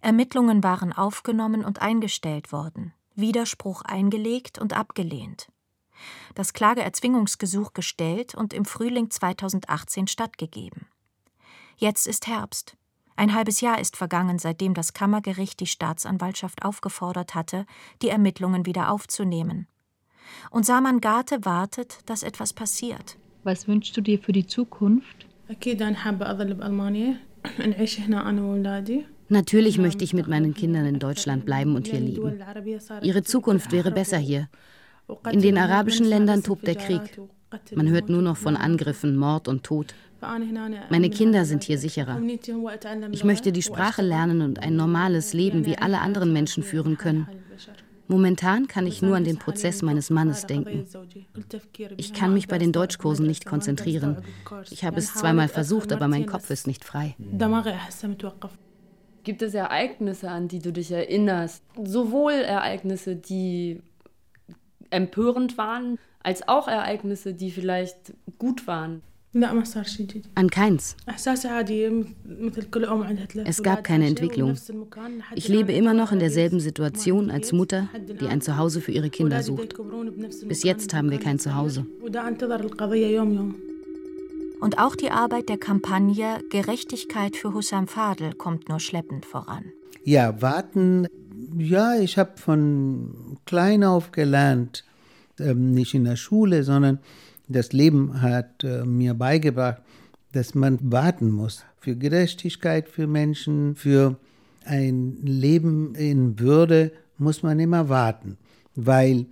Ermittlungen 0.00 0.64
waren 0.64 0.92
aufgenommen 0.92 1.64
und 1.64 1.82
eingestellt 1.82 2.50
worden, 2.52 2.92
Widerspruch 3.14 3.82
eingelegt 3.82 4.58
und 4.58 4.76
abgelehnt. 4.76 5.48
Das 6.34 6.52
Klageerzwingungsgesuch 6.54 7.72
gestellt 7.72 8.34
und 8.34 8.54
im 8.54 8.64
Frühling 8.64 9.10
2018 9.10 10.06
stattgegeben. 10.06 10.86
Jetzt 11.76 12.06
ist 12.06 12.26
Herbst. 12.26 12.76
Ein 13.16 13.34
halbes 13.34 13.60
Jahr 13.60 13.80
ist 13.80 13.96
vergangen, 13.96 14.38
seitdem 14.38 14.74
das 14.74 14.92
Kammergericht 14.92 15.60
die 15.60 15.66
Staatsanwaltschaft 15.66 16.64
aufgefordert 16.64 17.34
hatte, 17.34 17.66
die 18.02 18.08
Ermittlungen 18.08 18.66
wieder 18.66 18.90
aufzunehmen. 18.90 19.66
Und 20.50 20.64
Saman 20.66 21.00
Gate 21.00 21.44
wartet, 21.44 21.98
dass 22.06 22.22
etwas 22.22 22.52
passiert. 22.52 23.18
Was 23.42 23.66
wünschst 23.68 23.96
du 23.96 24.00
dir 24.00 24.18
für 24.18 24.32
die 24.32 24.46
Zukunft? 24.46 25.26
Natürlich 29.28 29.78
möchte 29.78 30.04
ich 30.04 30.12
mit 30.12 30.28
meinen 30.28 30.54
Kindern 30.54 30.86
in 30.86 30.98
Deutschland 30.98 31.44
bleiben 31.44 31.76
und 31.76 31.86
hier 31.86 32.00
leben. 32.00 32.42
Ihre 33.02 33.22
Zukunft 33.22 33.72
wäre 33.72 33.90
besser 33.90 34.18
hier. 34.18 34.48
In 35.30 35.40
den 35.40 35.56
arabischen 35.56 36.06
Ländern 36.06 36.42
tobt 36.42 36.66
der 36.66 36.74
Krieg. 36.74 37.20
Man 37.74 37.88
hört 37.88 38.08
nur 38.08 38.22
noch 38.22 38.36
von 38.36 38.56
Angriffen, 38.56 39.16
Mord 39.16 39.48
und 39.48 39.64
Tod. 39.64 39.94
Meine 40.90 41.10
Kinder 41.10 41.44
sind 41.44 41.64
hier 41.64 41.78
sicherer. 41.78 42.20
Ich 43.10 43.24
möchte 43.24 43.52
die 43.52 43.62
Sprache 43.62 44.02
lernen 44.02 44.42
und 44.42 44.62
ein 44.62 44.76
normales 44.76 45.32
Leben 45.32 45.66
wie 45.66 45.78
alle 45.78 46.00
anderen 46.00 46.32
Menschen 46.32 46.62
führen 46.62 46.98
können. 46.98 47.26
Momentan 48.08 48.66
kann 48.66 48.88
ich 48.88 49.02
nur 49.02 49.14
an 49.16 49.22
den 49.22 49.38
Prozess 49.38 49.82
meines 49.82 50.10
Mannes 50.10 50.44
denken. 50.44 50.84
Ich 51.96 52.12
kann 52.12 52.34
mich 52.34 52.48
bei 52.48 52.58
den 52.58 52.72
Deutschkursen 52.72 53.24
nicht 53.24 53.46
konzentrieren. 53.46 54.16
Ich 54.70 54.84
habe 54.84 54.98
es 54.98 55.14
zweimal 55.14 55.46
versucht, 55.46 55.92
aber 55.92 56.08
mein 56.08 56.26
Kopf 56.26 56.50
ist 56.50 56.66
nicht 56.66 56.84
frei. 56.84 57.14
Gibt 59.22 59.42
es 59.42 59.54
Ereignisse, 59.54 60.28
an 60.28 60.48
die 60.48 60.58
du 60.58 60.72
dich 60.72 60.90
erinnerst? 60.90 61.62
Sowohl 61.84 62.32
Ereignisse, 62.32 63.14
die 63.14 63.80
empörend 64.90 65.56
waren, 65.56 65.98
als 66.22 66.48
auch 66.48 66.66
Ereignisse, 66.68 67.32
die 67.34 67.50
vielleicht 67.50 68.14
gut 68.38 68.66
waren? 68.66 69.02
An 70.34 70.50
keins. 70.50 70.96
Es 73.44 73.62
gab 73.62 73.84
keine 73.84 74.06
Entwicklung. 74.06 74.56
Ich 75.36 75.46
lebe 75.46 75.72
immer 75.72 75.94
noch 75.94 76.10
in 76.10 76.18
derselben 76.18 76.58
Situation 76.58 77.30
als 77.30 77.52
Mutter, 77.52 77.88
die 78.20 78.26
ein 78.26 78.40
Zuhause 78.40 78.80
für 78.80 78.90
ihre 78.90 79.08
Kinder 79.08 79.42
sucht. 79.42 79.76
Bis 80.48 80.64
jetzt 80.64 80.94
haben 80.94 81.10
wir 81.12 81.20
kein 81.20 81.38
Zuhause. 81.38 81.86
Und 84.60 84.78
auch 84.78 84.96
die 84.96 85.10
Arbeit 85.10 85.48
der 85.48 85.58
Kampagne 85.58 86.40
Gerechtigkeit 86.50 87.36
für 87.36 87.54
Hussam 87.54 87.86
Fadel 87.86 88.34
kommt 88.34 88.68
nur 88.68 88.80
schleppend 88.80 89.24
voran. 89.24 89.64
Ja, 90.04 90.42
warten. 90.42 91.06
Ja, 91.56 91.98
ich 91.98 92.18
habe 92.18 92.32
von 92.36 93.38
klein 93.46 93.84
auf 93.84 94.12
gelernt, 94.12 94.84
ähm, 95.38 95.72
nicht 95.72 95.94
in 95.94 96.04
der 96.04 96.16
Schule, 96.16 96.64
sondern 96.64 96.98
das 97.50 97.72
Leben 97.72 98.22
hat 98.22 98.64
äh, 98.64 98.84
mir 98.84 99.14
beigebracht, 99.14 99.82
dass 100.32 100.54
man 100.54 100.78
warten 100.80 101.30
muss 101.30 101.64
für 101.80 101.96
Gerechtigkeit 101.96 102.88
für 102.88 103.06
Menschen, 103.06 103.74
für 103.74 104.16
ein 104.64 105.16
Leben 105.22 105.94
in 105.94 106.38
Würde 106.38 106.92
muss 107.18 107.42
man 107.42 107.58
immer 107.58 107.88
warten, 107.88 108.36
weil 108.74 109.26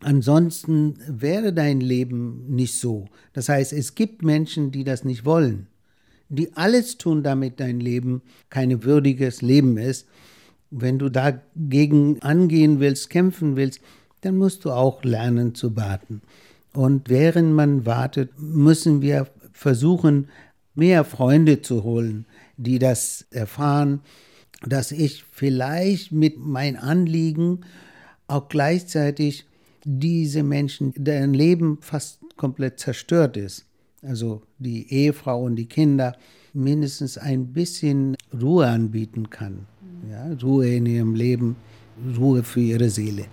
ansonsten 0.00 0.98
wäre 1.06 1.52
dein 1.52 1.80
Leben 1.80 2.44
nicht 2.48 2.78
so. 2.78 3.06
Das 3.32 3.48
heißt, 3.48 3.72
es 3.72 3.94
gibt 3.94 4.22
Menschen, 4.22 4.72
die 4.72 4.84
das 4.84 5.04
nicht 5.04 5.24
wollen, 5.24 5.68
die 6.28 6.54
alles 6.56 6.98
tun, 6.98 7.22
damit 7.22 7.60
dein 7.60 7.80
Leben 7.80 8.22
kein 8.50 8.82
würdiges 8.82 9.40
Leben 9.42 9.78
ist. 9.78 10.06
Wenn 10.70 10.98
du 10.98 11.08
dagegen 11.08 12.20
angehen 12.22 12.80
willst, 12.80 13.10
kämpfen 13.10 13.56
willst, 13.56 13.80
dann 14.22 14.36
musst 14.36 14.64
du 14.64 14.70
auch 14.70 15.04
lernen 15.04 15.54
zu 15.54 15.76
warten. 15.76 16.22
Und 16.72 17.08
während 17.08 17.52
man 17.52 17.84
wartet, 17.86 18.30
müssen 18.38 19.02
wir 19.02 19.28
versuchen, 19.52 20.28
mehr 20.74 21.04
Freunde 21.04 21.60
zu 21.60 21.84
holen, 21.84 22.26
die 22.56 22.78
das 22.78 23.26
erfahren, 23.30 24.00
dass 24.66 24.92
ich 24.92 25.24
vielleicht 25.30 26.12
mit 26.12 26.38
meinem 26.38 26.76
Anliegen 26.76 27.60
auch 28.26 28.48
gleichzeitig 28.48 29.46
diese 29.84 30.42
Menschen, 30.42 30.94
deren 30.96 31.34
Leben 31.34 31.78
fast 31.80 32.20
komplett 32.36 32.78
zerstört 32.78 33.36
ist, 33.36 33.66
also 34.02 34.42
die 34.58 34.92
Ehefrau 34.92 35.42
und 35.42 35.56
die 35.56 35.66
Kinder, 35.66 36.16
mindestens 36.54 37.18
ein 37.18 37.52
bisschen 37.52 38.16
Ruhe 38.40 38.66
anbieten 38.66 39.30
kann. 39.30 39.66
Ja, 40.10 40.32
Ruhe 40.42 40.74
in 40.74 40.86
ihrem 40.86 41.14
Leben, 41.14 41.56
Ruhe 42.18 42.42
für 42.42 42.60
ihre 42.60 42.90
Seele. 42.90 43.26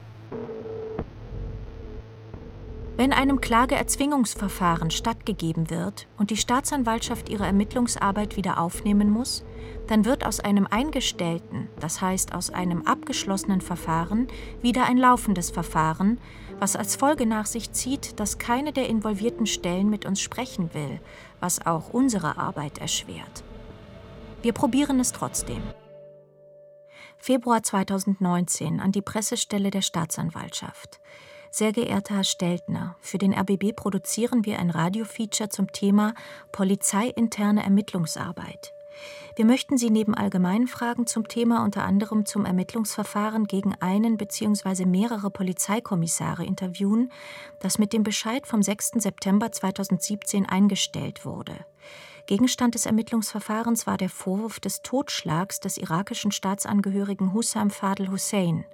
Wenn 2.99 3.13
einem 3.13 3.39
Klageerzwingungsverfahren 3.39 4.91
stattgegeben 4.91 5.69
wird 5.69 6.09
und 6.17 6.31
die 6.31 6.35
Staatsanwaltschaft 6.35 7.29
ihre 7.29 7.45
Ermittlungsarbeit 7.45 8.35
wieder 8.35 8.59
aufnehmen 8.59 9.09
muss, 9.09 9.45
dann 9.87 10.03
wird 10.03 10.25
aus 10.25 10.41
einem 10.41 10.67
eingestellten, 10.69 11.69
das 11.79 12.01
heißt 12.01 12.35
aus 12.35 12.49
einem 12.49 12.81
abgeschlossenen 12.81 13.61
Verfahren, 13.61 14.27
wieder 14.61 14.83
ein 14.83 14.97
laufendes 14.97 15.49
Verfahren, 15.49 16.19
was 16.59 16.75
als 16.75 16.97
Folge 16.97 17.25
nach 17.25 17.45
sich 17.45 17.71
zieht, 17.71 18.19
dass 18.19 18.37
keine 18.37 18.73
der 18.73 18.89
involvierten 18.89 19.45
Stellen 19.45 19.89
mit 19.89 20.05
uns 20.05 20.19
sprechen 20.19 20.73
will, 20.73 20.99
was 21.39 21.65
auch 21.65 21.93
unsere 21.93 22.37
Arbeit 22.37 22.79
erschwert. 22.79 23.45
Wir 24.41 24.51
probieren 24.51 24.99
es 24.99 25.13
trotzdem. 25.13 25.63
Februar 27.17 27.63
2019 27.63 28.81
an 28.81 28.91
die 28.91 29.01
Pressestelle 29.01 29.71
der 29.71 29.83
Staatsanwaltschaft. 29.83 30.99
Sehr 31.51 31.71
geehrter 31.71 32.15
Herr 32.15 32.23
Steltner, 32.23 32.95
für 33.01 33.17
den 33.17 33.33
RBB 33.33 33.75
produzieren 33.75 34.45
wir 34.45 34.59
ein 34.59 34.69
Radiofeature 34.69 35.49
zum 35.49 35.71
Thema 35.71 36.13
polizeiinterne 36.51 37.63
Ermittlungsarbeit. 37.63 38.73
Wir 39.35 39.45
möchten 39.45 39.77
Sie 39.77 39.89
neben 39.89 40.13
allgemeinen 40.13 40.67
Fragen 40.67 41.07
zum 41.07 41.27
Thema 41.27 41.63
unter 41.63 41.85
anderem 41.85 42.25
zum 42.25 42.45
Ermittlungsverfahren 42.45 43.45
gegen 43.45 43.73
einen 43.79 44.17
bzw. 44.17 44.85
mehrere 44.85 45.31
Polizeikommissare 45.31 46.45
interviewen, 46.45 47.11
das 47.59 47.79
mit 47.79 47.93
dem 47.93 48.03
Bescheid 48.03 48.45
vom 48.45 48.61
6. 48.61 48.91
September 48.97 49.51
2017 49.51 50.45
eingestellt 50.45 51.25
wurde. 51.25 51.55
Gegenstand 52.27 52.75
des 52.75 52.85
Ermittlungsverfahrens 52.85 53.87
war 53.87 53.97
der 53.97 54.09
Vorwurf 54.09 54.59
des 54.59 54.83
Totschlags 54.83 55.59
des 55.59 55.77
irakischen 55.77 56.31
Staatsangehörigen 56.31 57.33
Hussam 57.33 57.71
Fadel 57.71 58.11
Hussein. 58.11 58.65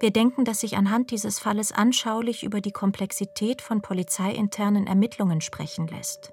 Wir 0.00 0.10
denken, 0.10 0.44
dass 0.44 0.60
sich 0.60 0.76
anhand 0.76 1.10
dieses 1.10 1.38
Falles 1.38 1.72
anschaulich 1.72 2.44
über 2.44 2.60
die 2.60 2.72
Komplexität 2.72 3.62
von 3.62 3.82
polizeiinternen 3.82 4.86
Ermittlungen 4.86 5.40
sprechen 5.40 5.86
lässt. 5.88 6.32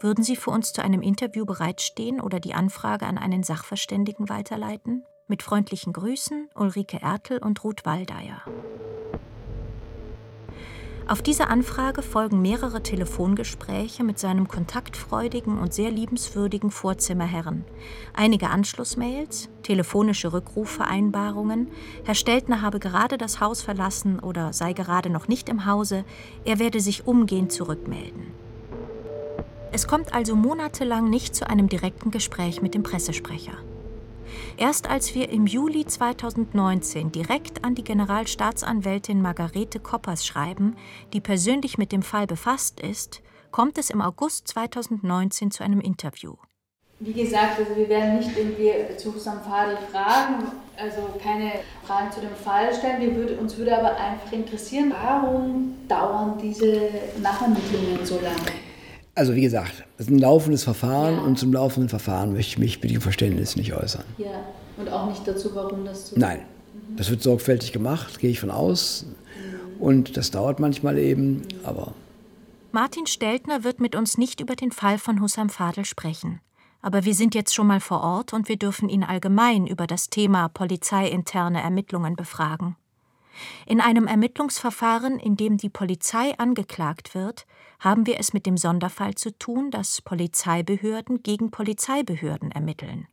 Würden 0.00 0.22
Sie 0.22 0.36
für 0.36 0.50
uns 0.50 0.72
zu 0.72 0.82
einem 0.82 1.02
Interview 1.02 1.46
bereitstehen 1.46 2.20
oder 2.20 2.40
die 2.40 2.54
Anfrage 2.54 3.06
an 3.06 3.18
einen 3.18 3.42
Sachverständigen 3.42 4.28
weiterleiten? 4.28 5.04
Mit 5.28 5.42
freundlichen 5.42 5.92
Grüßen 5.92 6.50
Ulrike 6.54 7.00
Ertel 7.00 7.38
und 7.38 7.64
Ruth 7.64 7.84
Waldeyer. 7.84 8.42
Auf 11.08 11.20
diese 11.20 11.48
Anfrage 11.48 12.00
folgen 12.00 12.40
mehrere 12.42 12.82
Telefongespräche 12.82 14.04
mit 14.04 14.18
seinem 14.18 14.46
kontaktfreudigen 14.46 15.58
und 15.58 15.74
sehr 15.74 15.90
liebenswürdigen 15.90 16.70
Vorzimmerherrn, 16.70 17.64
einige 18.14 18.50
Anschlussmails, 18.50 19.48
telefonische 19.64 20.32
Rückrufvereinbarungen, 20.32 21.68
Herr 22.04 22.14
Steltner 22.14 22.62
habe 22.62 22.78
gerade 22.78 23.18
das 23.18 23.40
Haus 23.40 23.62
verlassen 23.62 24.20
oder 24.20 24.52
sei 24.52 24.74
gerade 24.74 25.10
noch 25.10 25.26
nicht 25.26 25.48
im 25.48 25.66
Hause, 25.66 26.04
er 26.44 26.60
werde 26.60 26.80
sich 26.80 27.06
umgehend 27.06 27.50
zurückmelden. 27.50 28.28
Es 29.72 29.88
kommt 29.88 30.14
also 30.14 30.36
monatelang 30.36 31.10
nicht 31.10 31.34
zu 31.34 31.48
einem 31.48 31.68
direkten 31.68 32.10
Gespräch 32.10 32.62
mit 32.62 32.74
dem 32.74 32.82
Pressesprecher. 32.82 33.54
Erst 34.56 34.88
als 34.88 35.14
wir 35.14 35.30
im 35.30 35.46
Juli 35.46 35.86
2019 35.86 37.12
direkt 37.12 37.64
an 37.64 37.74
die 37.74 37.84
Generalstaatsanwältin 37.84 39.22
Margarete 39.22 39.80
Koppers 39.80 40.26
schreiben, 40.26 40.76
die 41.12 41.20
persönlich 41.20 41.78
mit 41.78 41.92
dem 41.92 42.02
Fall 42.02 42.26
befasst 42.26 42.80
ist, 42.80 43.22
kommt 43.50 43.78
es 43.78 43.90
im 43.90 44.00
August 44.00 44.48
2019 44.48 45.50
zu 45.50 45.62
einem 45.62 45.80
Interview. 45.80 46.34
Wie 47.00 47.12
gesagt, 47.12 47.58
also 47.58 47.74
wir 47.74 47.88
werden 47.88 48.18
nicht 48.18 48.30
irgendwie 48.36 48.70
Fadel 49.44 49.76
fragen, 49.90 50.52
also 50.76 51.08
keine 51.20 51.54
Fragen 51.84 52.12
zu 52.12 52.20
dem 52.20 52.34
Fall 52.34 52.72
stellen. 52.72 53.00
Wir 53.00 53.14
würde, 53.16 53.36
uns 53.38 53.56
würde 53.56 53.76
aber 53.76 53.96
einfach 53.96 54.30
interessieren, 54.32 54.92
warum 55.02 55.74
dauern 55.88 56.38
diese 56.40 56.90
Nachermittlungen 57.20 58.06
so 58.06 58.20
lange? 58.20 58.71
Also 59.14 59.34
wie 59.34 59.42
gesagt, 59.42 59.84
es 59.98 60.06
ist 60.06 60.10
ein 60.10 60.18
laufendes 60.18 60.64
Verfahren 60.64 61.16
ja. 61.16 61.22
und 61.22 61.38
zum 61.38 61.52
laufenden 61.52 61.88
Verfahren 61.88 62.32
möchte 62.32 62.52
ich 62.52 62.58
mich 62.58 62.82
mit 62.82 62.90
dem 62.90 63.00
Verständnis 63.02 63.56
nicht 63.56 63.74
äußern. 63.74 64.04
Ja, 64.16 64.46
und 64.78 64.88
auch 64.88 65.06
nicht 65.08 65.26
dazu, 65.28 65.54
warum 65.54 65.84
das 65.84 66.10
so 66.10 66.18
Nein, 66.18 66.38
mhm. 66.38 66.96
das 66.96 67.10
wird 67.10 67.22
sorgfältig 67.22 67.72
gemacht, 67.72 68.18
gehe 68.20 68.30
ich 68.30 68.40
von 68.40 68.50
aus. 68.50 69.04
Mhm. 69.04 69.82
Und 69.82 70.16
das 70.16 70.30
dauert 70.30 70.60
manchmal 70.60 70.98
eben, 70.98 71.32
mhm. 71.32 71.42
aber... 71.64 71.94
Martin 72.72 73.06
Steltner 73.06 73.64
wird 73.64 73.80
mit 73.80 73.94
uns 73.94 74.16
nicht 74.16 74.40
über 74.40 74.56
den 74.56 74.72
Fall 74.72 74.96
von 74.96 75.20
Hussam 75.20 75.50
Fadel 75.50 75.84
sprechen. 75.84 76.40
Aber 76.80 77.04
wir 77.04 77.14
sind 77.14 77.34
jetzt 77.34 77.54
schon 77.54 77.66
mal 77.66 77.80
vor 77.80 78.02
Ort 78.02 78.32
und 78.32 78.48
wir 78.48 78.56
dürfen 78.56 78.88
ihn 78.88 79.04
allgemein 79.04 79.66
über 79.66 79.86
das 79.86 80.08
Thema 80.08 80.48
polizeiinterne 80.48 81.62
Ermittlungen 81.62 82.16
befragen. 82.16 82.76
In 83.66 83.80
einem 83.80 84.06
Ermittlungsverfahren, 84.06 85.18
in 85.18 85.36
dem 85.36 85.56
die 85.56 85.68
Polizei 85.68 86.34
angeklagt 86.38 87.14
wird, 87.14 87.46
haben 87.80 88.06
wir 88.06 88.20
es 88.20 88.32
mit 88.32 88.46
dem 88.46 88.56
Sonderfall 88.56 89.14
zu 89.14 89.36
tun, 89.36 89.70
dass 89.70 90.02
Polizeibehörden 90.02 91.22
gegen 91.22 91.50
Polizeibehörden 91.50 92.52
ermitteln. 92.52 93.08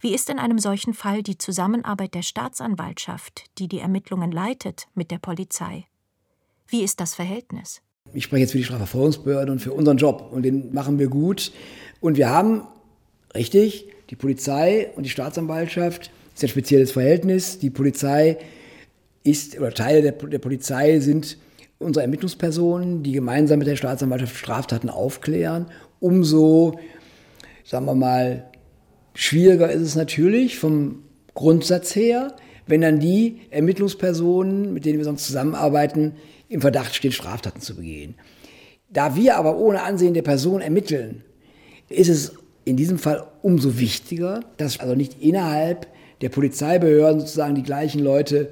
Wie 0.00 0.14
ist 0.14 0.30
in 0.30 0.38
einem 0.38 0.58
solchen 0.58 0.94
Fall 0.94 1.22
die 1.22 1.38
Zusammenarbeit 1.38 2.14
der 2.14 2.22
Staatsanwaltschaft, 2.22 3.46
die 3.58 3.68
die 3.68 3.80
Ermittlungen 3.80 4.30
leitet, 4.30 4.86
mit 4.94 5.10
der 5.10 5.18
Polizei? 5.18 5.86
Wie 6.68 6.82
ist 6.82 7.00
das 7.00 7.14
Verhältnis? 7.14 7.82
Ich 8.12 8.24
spreche 8.24 8.42
jetzt 8.42 8.52
für 8.52 8.58
die 8.58 8.64
Strafverfolgungsbehörde 8.64 9.50
und 9.50 9.58
für 9.58 9.72
unseren 9.72 9.96
Job 9.96 10.28
und 10.30 10.42
den 10.42 10.72
machen 10.72 10.98
wir 10.98 11.08
gut. 11.08 11.52
Und 12.00 12.16
wir 12.16 12.28
haben, 12.28 12.62
richtig, 13.34 13.88
die 14.10 14.16
Polizei 14.16 14.90
und 14.94 15.04
die 15.04 15.10
Staatsanwaltschaft, 15.10 16.10
das 16.34 16.34
ist 16.34 16.44
ein 16.44 16.48
spezielles 16.48 16.92
Verhältnis. 16.92 17.58
Die 17.58 17.70
Polizei 17.70 18.38
ist, 19.24 19.58
oder 19.58 19.72
Teile 19.72 20.02
der, 20.02 20.12
der 20.12 20.38
Polizei 20.38 21.00
sind 21.00 21.38
unsere 21.78 22.04
Ermittlungspersonen, 22.04 23.02
die 23.02 23.12
gemeinsam 23.12 23.58
mit 23.58 23.68
der 23.68 23.76
Staatsanwaltschaft 23.76 24.36
Straftaten 24.36 24.88
aufklären. 24.88 25.66
Umso, 25.98 26.78
sagen 27.64 27.86
wir 27.86 27.94
mal, 27.94 28.50
schwieriger 29.14 29.70
ist 29.70 29.82
es 29.82 29.96
natürlich 29.96 30.58
vom 30.58 31.02
Grundsatz 31.34 31.96
her, 31.96 32.36
wenn 32.66 32.80
dann 32.80 33.00
die 33.00 33.40
Ermittlungspersonen, 33.50 34.72
mit 34.72 34.84
denen 34.84 34.98
wir 34.98 35.04
sonst 35.04 35.26
zusammenarbeiten, 35.26 36.12
im 36.48 36.60
Verdacht 36.60 36.94
stehen, 36.94 37.12
Straftaten 37.12 37.60
zu 37.60 37.76
begehen. 37.76 38.14
Da 38.90 39.16
wir 39.16 39.36
aber 39.36 39.58
ohne 39.58 39.82
Ansehen 39.82 40.14
der 40.14 40.22
Person 40.22 40.60
ermitteln, 40.60 41.24
ist 41.88 42.08
es 42.08 42.34
in 42.64 42.76
diesem 42.76 42.98
Fall 42.98 43.26
umso 43.42 43.78
wichtiger, 43.78 44.40
dass 44.56 44.80
also 44.80 44.94
nicht 44.94 45.20
innerhalb 45.20 45.88
der 46.20 46.28
Polizeibehörden 46.28 47.20
sozusagen 47.20 47.54
die 47.54 47.62
gleichen 47.62 48.00
Leute 48.00 48.50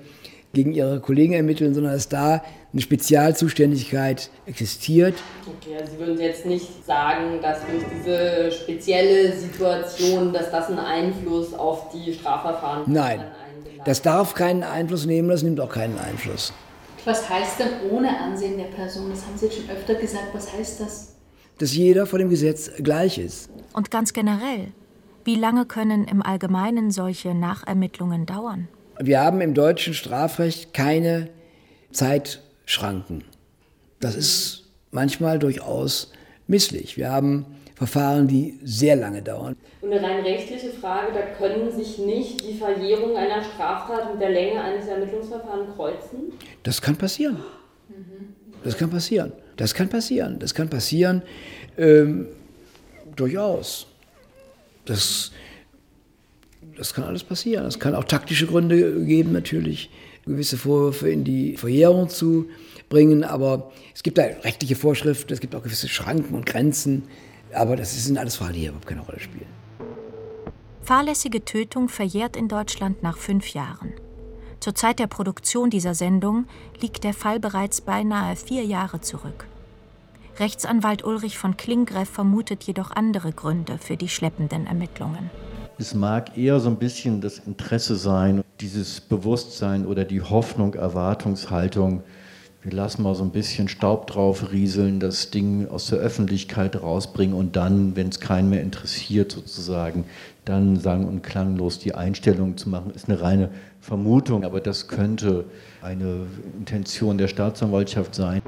gegen 0.52 0.72
ihre 0.72 1.00
Kollegen 1.00 1.32
ermitteln, 1.32 1.74
sondern 1.74 1.94
dass 1.94 2.08
da 2.08 2.42
eine 2.72 2.82
Spezialzuständigkeit 2.82 4.30
existiert. 4.46 5.14
Okay, 5.46 5.76
also 5.78 5.92
Sie 5.92 5.98
würden 5.98 6.20
jetzt 6.20 6.46
nicht 6.46 6.84
sagen, 6.86 7.40
dass 7.40 7.58
durch 7.66 7.84
diese 7.96 8.52
spezielle 8.52 9.32
Situation, 9.32 10.32
dass 10.32 10.50
das 10.50 10.68
einen 10.68 10.78
Einfluss 10.78 11.54
auf 11.54 11.90
die 11.90 12.12
Strafverfahren 12.12 12.80
hat? 12.80 12.88
Nein, 12.88 13.24
das 13.84 14.02
darf 14.02 14.34
keinen 14.34 14.62
Einfluss 14.62 15.06
nehmen, 15.06 15.28
das 15.28 15.42
nimmt 15.42 15.60
auch 15.60 15.70
keinen 15.70 15.98
Einfluss. 15.98 16.52
Was 17.04 17.28
heißt 17.28 17.58
denn 17.58 17.90
ohne 17.90 18.16
Ansehen 18.20 18.56
der 18.56 18.66
Person? 18.66 19.10
Das 19.10 19.26
haben 19.26 19.36
Sie 19.36 19.46
jetzt 19.46 19.56
schon 19.56 19.70
öfter 19.70 19.94
gesagt. 19.94 20.28
Was 20.32 20.52
heißt 20.52 20.80
das? 20.80 21.16
Dass 21.58 21.74
jeder 21.74 22.06
vor 22.06 22.18
dem 22.18 22.30
Gesetz 22.30 22.70
gleich 22.78 23.18
ist. 23.18 23.50
Und 23.72 23.90
ganz 23.90 24.12
generell, 24.12 24.68
wie 25.24 25.34
lange 25.34 25.66
können 25.66 26.04
im 26.04 26.22
Allgemeinen 26.22 26.90
solche 26.90 27.34
Nachermittlungen 27.34 28.26
dauern? 28.26 28.68
Wir 29.00 29.20
haben 29.20 29.40
im 29.40 29.54
deutschen 29.54 29.94
Strafrecht 29.94 30.74
keine 30.74 31.28
Zeitschranken. 31.92 33.24
Das 34.00 34.16
ist 34.16 34.70
manchmal 34.90 35.38
durchaus 35.38 36.12
misslich. 36.46 36.96
Wir 36.96 37.10
haben 37.10 37.46
Verfahren, 37.74 38.28
die 38.28 38.58
sehr 38.62 38.96
lange 38.96 39.22
dauern. 39.22 39.56
Und 39.80 39.92
eine 39.92 40.02
rein 40.02 40.22
rechtliche 40.22 40.70
Frage, 40.70 41.12
da 41.12 41.22
können 41.36 41.70
sich 41.72 41.98
nicht 41.98 42.46
die 42.46 42.54
Verjährung 42.54 43.16
einer 43.16 43.42
Straftat 43.42 44.12
mit 44.12 44.22
der 44.22 44.30
Länge 44.30 44.62
eines 44.62 44.86
Ermittlungsverfahrens 44.86 45.74
kreuzen? 45.74 46.32
Das 46.62 46.80
kann 46.80 46.96
passieren. 46.96 47.38
Das 48.62 48.76
kann 48.76 48.90
passieren. 48.90 49.32
Das 49.56 49.74
kann 49.74 49.88
passieren. 49.88 50.38
Das 50.38 50.54
kann 50.54 50.68
passieren. 50.68 51.22
Ähm, 51.76 52.28
durchaus. 53.16 53.86
Das, 54.84 55.32
das 56.82 56.94
kann 56.94 57.04
alles 57.04 57.22
passieren. 57.22 57.64
Es 57.66 57.78
kann 57.78 57.94
auch 57.94 58.04
taktische 58.04 58.46
Gründe 58.46 59.04
geben, 59.04 59.32
natürlich, 59.32 59.88
gewisse 60.26 60.56
Vorwürfe 60.56 61.08
in 61.08 61.22
die 61.22 61.56
Verjährung 61.56 62.08
zu 62.08 62.46
bringen. 62.88 63.22
Aber 63.22 63.70
es 63.94 64.02
gibt 64.02 64.18
da 64.18 64.22
rechtliche 64.22 64.74
Vorschriften, 64.74 65.32
es 65.32 65.40
gibt 65.40 65.54
auch 65.54 65.62
gewisse 65.62 65.88
Schranken 65.88 66.34
und 66.34 66.44
Grenzen. 66.44 67.04
Aber 67.54 67.76
das 67.76 68.04
sind 68.04 68.18
alles 68.18 68.36
Fragen, 68.36 68.54
die 68.54 68.60
hier 68.60 68.70
überhaupt 68.70 68.88
keine 68.88 69.02
Rolle 69.02 69.20
spielen. 69.20 69.46
Fahrlässige 70.82 71.44
Tötung 71.44 71.88
verjährt 71.88 72.36
in 72.36 72.48
Deutschland 72.48 73.04
nach 73.04 73.16
fünf 73.16 73.54
Jahren. 73.54 73.92
Zur 74.58 74.74
Zeit 74.74 74.98
der 74.98 75.06
Produktion 75.06 75.70
dieser 75.70 75.94
Sendung 75.94 76.46
liegt 76.80 77.04
der 77.04 77.14
Fall 77.14 77.38
bereits 77.38 77.80
beinahe 77.80 78.34
vier 78.34 78.64
Jahre 78.64 79.00
zurück. 79.00 79.46
Rechtsanwalt 80.40 81.04
Ulrich 81.04 81.38
von 81.38 81.56
Klingreff 81.56 82.08
vermutet 82.08 82.64
jedoch 82.64 82.90
andere 82.90 83.32
Gründe 83.32 83.78
für 83.78 83.96
die 83.96 84.08
schleppenden 84.08 84.66
Ermittlungen. 84.66 85.30
Es 85.78 85.94
mag 85.94 86.36
eher 86.36 86.60
so 86.60 86.68
ein 86.68 86.76
bisschen 86.76 87.20
das 87.20 87.38
Interesse 87.38 87.96
sein, 87.96 88.44
dieses 88.60 89.00
Bewusstsein 89.00 89.86
oder 89.86 90.04
die 90.04 90.20
Hoffnung, 90.20 90.74
Erwartungshaltung, 90.74 92.02
wir 92.62 92.72
lassen 92.72 93.02
mal 93.02 93.16
so 93.16 93.24
ein 93.24 93.32
bisschen 93.32 93.66
Staub 93.66 94.06
drauf 94.06 94.52
rieseln, 94.52 95.00
das 95.00 95.30
Ding 95.30 95.66
aus 95.68 95.88
der 95.88 95.98
Öffentlichkeit 95.98 96.80
rausbringen 96.80 97.34
und 97.34 97.56
dann, 97.56 97.96
wenn 97.96 98.08
es 98.08 98.20
keinen 98.20 98.50
mehr 98.50 98.62
interessiert, 98.62 99.32
sozusagen, 99.32 100.04
dann 100.44 100.76
sang- 100.76 101.08
und 101.08 101.22
klanglos 101.22 101.80
die 101.80 101.96
Einstellung 101.96 102.56
zu 102.56 102.68
machen, 102.68 102.92
ist 102.94 103.08
eine 103.08 103.20
reine 103.20 103.50
Vermutung, 103.80 104.44
aber 104.44 104.60
das 104.60 104.86
könnte 104.86 105.44
eine 105.82 106.26
Intention 106.56 107.18
der 107.18 107.26
Staatsanwaltschaft 107.26 108.14
sein. 108.14 108.42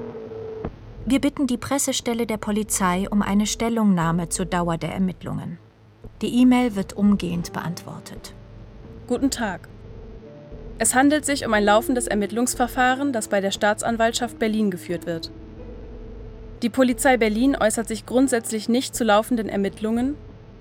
Wir 1.06 1.20
bitten 1.20 1.48
die 1.48 1.58
Pressestelle 1.58 2.24
der 2.24 2.36
Polizei 2.38 3.08
um 3.10 3.20
eine 3.20 3.46
Stellungnahme 3.46 4.28
zur 4.28 4.46
Dauer 4.46 4.78
der 4.78 4.92
Ermittlungen. 4.92 5.58
Die 6.22 6.40
E-Mail 6.40 6.76
wird 6.76 6.92
umgehend 6.92 7.52
beantwortet. 7.52 8.34
Guten 9.08 9.30
Tag. 9.30 9.68
Es 10.78 10.94
handelt 10.94 11.24
sich 11.24 11.44
um 11.44 11.52
ein 11.52 11.64
laufendes 11.64 12.06
Ermittlungsverfahren, 12.06 13.12
das 13.12 13.26
bei 13.26 13.40
der 13.40 13.50
Staatsanwaltschaft 13.50 14.38
Berlin 14.38 14.70
geführt 14.70 15.06
wird. 15.06 15.32
Die 16.62 16.70
Polizei 16.70 17.16
Berlin 17.16 17.56
äußert 17.60 17.88
sich 17.88 18.06
grundsätzlich 18.06 18.68
nicht 18.68 18.94
zu 18.94 19.02
laufenden 19.02 19.48
Ermittlungen, 19.48 20.16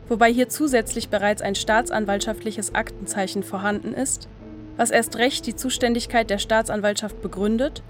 wobei 0.10 0.34
hier 0.34 0.50
zusätzlich 0.50 1.10
bereits 1.10 1.44
ein 1.44 1.56
staatsanwaltschaftliches 1.56 2.74
Aktenzeichen 2.74 3.44
vorhanden 3.44 3.94
ist, 3.94 4.28
was 4.76 4.90
erst 4.90 5.18
recht 5.18 5.46
die 5.46 5.56
Zuständigkeit 5.56 6.32
der 6.32 6.40
Staatsanwaltschaft 6.40 7.22
begründet 7.22 7.84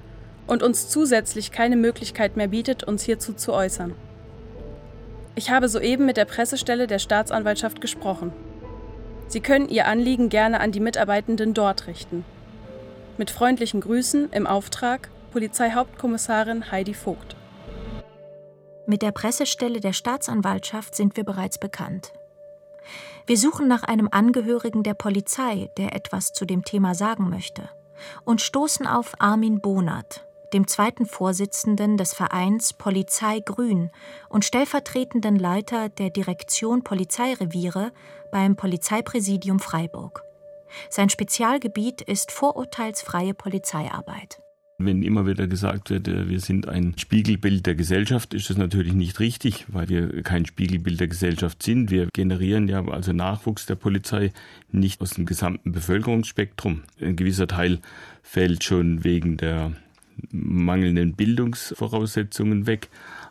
und 0.47 0.63
uns 0.63 0.89
zusätzlich 0.89 1.51
keine 1.51 1.77
Möglichkeit 1.77 2.35
mehr 2.35 2.49
bietet, 2.49 2.83
uns 2.83 3.03
hierzu 3.03 3.33
zu 3.33 3.53
äußern. 3.53 3.95
Ich 5.35 5.49
habe 5.49 5.67
soeben 5.67 6.05
mit 6.05 6.17
der 6.17 6.25
Pressestelle 6.25 6.85
der 6.85 6.99
Staatsanwaltschaft 6.99 7.81
gesprochen. 7.81 8.31
Sie 9.27 9.41
können 9.41 9.67
Ihr 9.67 9.87
Anliegen 9.87 10.29
gerne 10.29 10.59
an 10.59 10.71
die 10.71 10.79
Mitarbeitenden 10.79 11.55
dort 11.55 11.87
richten. 11.87 12.23
Mit 13.17 13.31
freundlichen 13.31 13.81
Grüßen 13.81 14.31
im 14.31 14.45
Auftrag 14.45 15.09
Polizeihauptkommissarin 15.31 16.71
Heidi 16.71 16.93
Vogt. 16.93 17.35
Mit 18.85 19.01
der 19.01 19.11
Pressestelle 19.11 19.79
der 19.79 19.93
Staatsanwaltschaft 19.93 20.93
sind 20.93 21.17
wir 21.17 21.23
bereits 21.23 21.57
bekannt. 21.57 22.13
Wir 23.25 23.37
suchen 23.37 23.67
nach 23.67 23.83
einem 23.83 24.09
Angehörigen 24.11 24.83
der 24.83 24.93
Polizei, 24.93 25.69
der 25.77 25.95
etwas 25.95 26.33
zu 26.33 26.45
dem 26.45 26.63
Thema 26.63 26.93
sagen 26.93 27.29
möchte, 27.29 27.69
und 28.25 28.41
stoßen 28.41 28.85
auf 28.85 29.13
Armin 29.19 29.61
Bonert, 29.61 30.25
dem 30.53 30.67
zweiten 30.67 31.05
Vorsitzenden 31.05 31.97
des 31.97 32.13
Vereins 32.13 32.73
Polizei 32.73 33.39
Grün 33.39 33.89
und 34.29 34.45
stellvertretenden 34.45 35.35
Leiter 35.35 35.89
der 35.89 36.09
Direktion 36.09 36.83
Polizeireviere 36.83 37.91
beim 38.31 38.55
Polizeipräsidium 38.55 39.59
Freiburg. 39.59 40.23
Sein 40.89 41.09
Spezialgebiet 41.09 42.01
ist 42.01 42.31
vorurteilsfreie 42.31 43.33
Polizeiarbeit. 43.33 44.39
Wenn 44.79 45.03
immer 45.03 45.27
wieder 45.27 45.47
gesagt 45.47 45.91
wird, 45.91 46.07
äh, 46.07 46.27
wir 46.27 46.39
sind 46.39 46.67
ein 46.67 46.95
Spiegelbild 46.97 47.65
der 47.65 47.75
Gesellschaft, 47.75 48.33
ist 48.33 48.49
das 48.49 48.57
natürlich 48.57 48.93
nicht 48.93 49.19
richtig, 49.19 49.65
weil 49.67 49.87
wir 49.87 50.23
kein 50.23 50.45
Spiegelbild 50.45 50.99
der 50.99 51.07
Gesellschaft 51.07 51.61
sind. 51.61 51.91
Wir 51.91 52.09
generieren 52.11 52.67
ja 52.67 52.83
also 52.87 53.13
Nachwuchs 53.13 53.67
der 53.67 53.75
Polizei 53.75 54.33
nicht 54.71 54.99
aus 54.99 55.11
dem 55.11 55.25
gesamten 55.25 55.71
Bevölkerungsspektrum. 55.71 56.83
Ein 56.99 57.15
gewisser 57.15 57.47
Teil 57.47 57.79
fällt 58.23 58.63
schon 58.63 59.03
wegen 59.03 59.37
der 59.37 59.73
mangelnden 60.31 61.13
Bildungsvoraussetzungen 61.13 62.67
weg. 62.67 62.89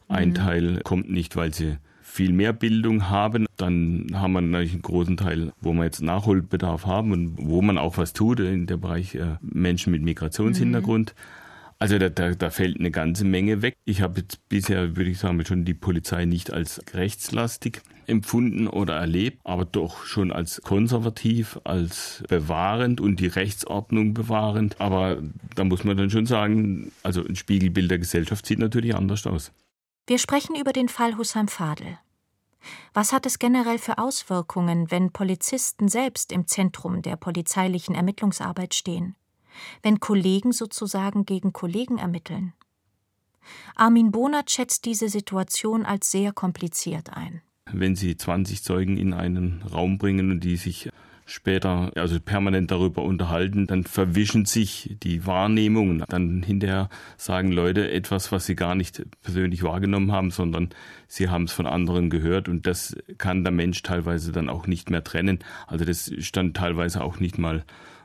Ein 0.09 0.31
mhm. 0.31 0.35
Teil 0.35 0.81
kommt 0.83 1.11
nicht, 1.11 1.37
weil 1.37 1.55
sie 1.55 1.77
viel 2.13 2.33
mehr 2.33 2.53
Bildung 2.53 3.09
haben, 3.09 3.47
dann 3.57 4.09
haben 4.13 4.35
wir 4.35 4.43
natürlich 4.43 4.73
einen 4.73 4.83
großen 4.83 5.17
Teil, 5.17 5.53
wo 5.63 5.73
wir 5.73 5.85
jetzt 5.85 6.03
Nachholbedarf 6.03 6.85
haben 6.85 7.11
und 7.13 7.37
wo 7.39 7.63
man 7.63 7.79
auch 7.79 7.97
was 7.97 8.13
tut 8.13 8.39
in 8.41 8.67
der 8.67 8.77
Bereich 8.77 9.15
äh, 9.15 9.37
Menschen 9.41 9.93
mit 9.93 10.03
Migrationshintergrund. 10.03 11.15
Mhm. 11.17 11.23
Also 11.79 11.99
da, 11.99 12.11
da, 12.11 12.35
da 12.35 12.51
fällt 12.51 12.79
eine 12.79 12.91
ganze 12.91 13.25
Menge 13.25 13.63
weg. 13.63 13.77
Ich 13.85 14.03
habe 14.03 14.21
jetzt 14.21 14.47
bisher, 14.49 14.95
würde 14.95 15.11
ich 15.11 15.19
sagen, 15.19 15.43
schon 15.45 15.65
die 15.65 15.75
Polizei 15.75 16.27
nicht 16.27 16.53
als 16.53 16.81
rechtslastig 16.93 17.81
empfunden 18.13 18.69
oder 18.69 18.95
erlebt, 18.95 19.41
aber 19.43 19.65
doch 19.65 20.05
schon 20.05 20.31
als 20.31 20.63
konservativ, 20.63 21.59
als 21.65 22.23
bewahrend 22.29 23.01
und 23.01 23.19
die 23.19 23.27
Rechtsordnung 23.27 24.15
bewahrend. 24.15 24.81
Aber 24.81 25.21
da 25.57 25.65
muss 25.65 25.83
man 25.83 25.97
dann 25.97 26.11
schon 26.11 26.27
sagen, 26.27 26.93
also 27.03 27.25
ein 27.25 27.35
Spiegelbild 27.35 27.91
der 27.91 27.99
Gesellschaft 27.99 28.47
sieht 28.47 28.61
natürlich 28.61 28.95
anders 28.95 29.27
aus. 29.27 29.51
Wir 30.07 30.19
sprechen 30.19 30.55
über 30.55 30.73
den 30.73 30.89
Fall 30.89 31.17
Hussam 31.17 31.49
Fadel. 31.49 31.99
Was 32.95 33.13
hat 33.13 33.27
es 33.27 33.39
generell 33.39 33.79
für 33.79 33.99
Auswirkungen, 33.99 34.91
wenn 34.91 35.13
Polizisten 35.13 35.89
selbst 35.89 36.31
im 36.31 36.47
Zentrum 36.47 37.03
der 37.03 37.17
polizeilichen 37.17 37.95
Ermittlungsarbeit 37.95 38.75
stehen? 38.75 39.17
Wenn 39.83 40.01
Kollegen 40.01 40.53
sozusagen 40.53 41.25
gegen 41.25 41.53
Kollegen 41.53 41.99
ermitteln? 41.99 42.53
Armin 43.75 44.13
Bonert 44.13 44.51
schätzt 44.51 44.85
diese 44.85 45.09
Situation 45.09 45.85
als 45.85 46.11
sehr 46.11 46.33
kompliziert 46.33 47.11
ein. 47.11 47.43
Wenn 47.73 47.97
Sie 47.97 48.17
20 48.17 48.63
Zeugen 48.63 48.97
in 48.97 49.15
einen 49.15 49.63
Raum 49.73 49.99
bringen 49.99 50.31
und 50.31 50.41
die 50.45 50.57
sich 50.57 50.91
später 51.25 51.93
also 51.95 52.19
permanent 52.21 52.71
darüber 52.71 53.03
unterhalten, 53.03 53.67
dann 53.67 53.85
verwischen 53.85 54.45
sich 54.45 54.97
die 55.03 55.27
Wahrnehmungen. 55.27 56.05
Dann 56.09 56.43
hinterher 56.43 56.89
sagen 57.17 57.53
Leute 57.53 57.91
etwas, 57.91 58.33
was 58.33 58.47
sie 58.47 58.55
gar 58.55 58.75
nicht 58.75 59.03
persönlich 59.23 59.63
wahrgenommen 59.63 60.13
haben, 60.13 60.31
sondern 60.31 60.71
sie 61.07 61.29
haben 61.29 61.45
es 61.45 61.53
von 61.53 61.67
anderen 61.67 62.11
gehört 62.11 62.49
und 62.49 62.67
das 62.67 62.97
kann 63.19 63.45
der 63.45 63.53
Mensch 63.53 63.83
teilweise 63.83 64.33
dann 64.33 64.49
auch 64.49 64.67
nicht 64.67 64.91
mehr 64.91 65.05
trennen. 65.05 65.39
Also 65.67 65.85
das 65.85 66.13
stand 66.19 66.57
teilweise 66.57 67.03
auch 67.03 67.21
nicht 67.21 67.39
mal 67.39 67.65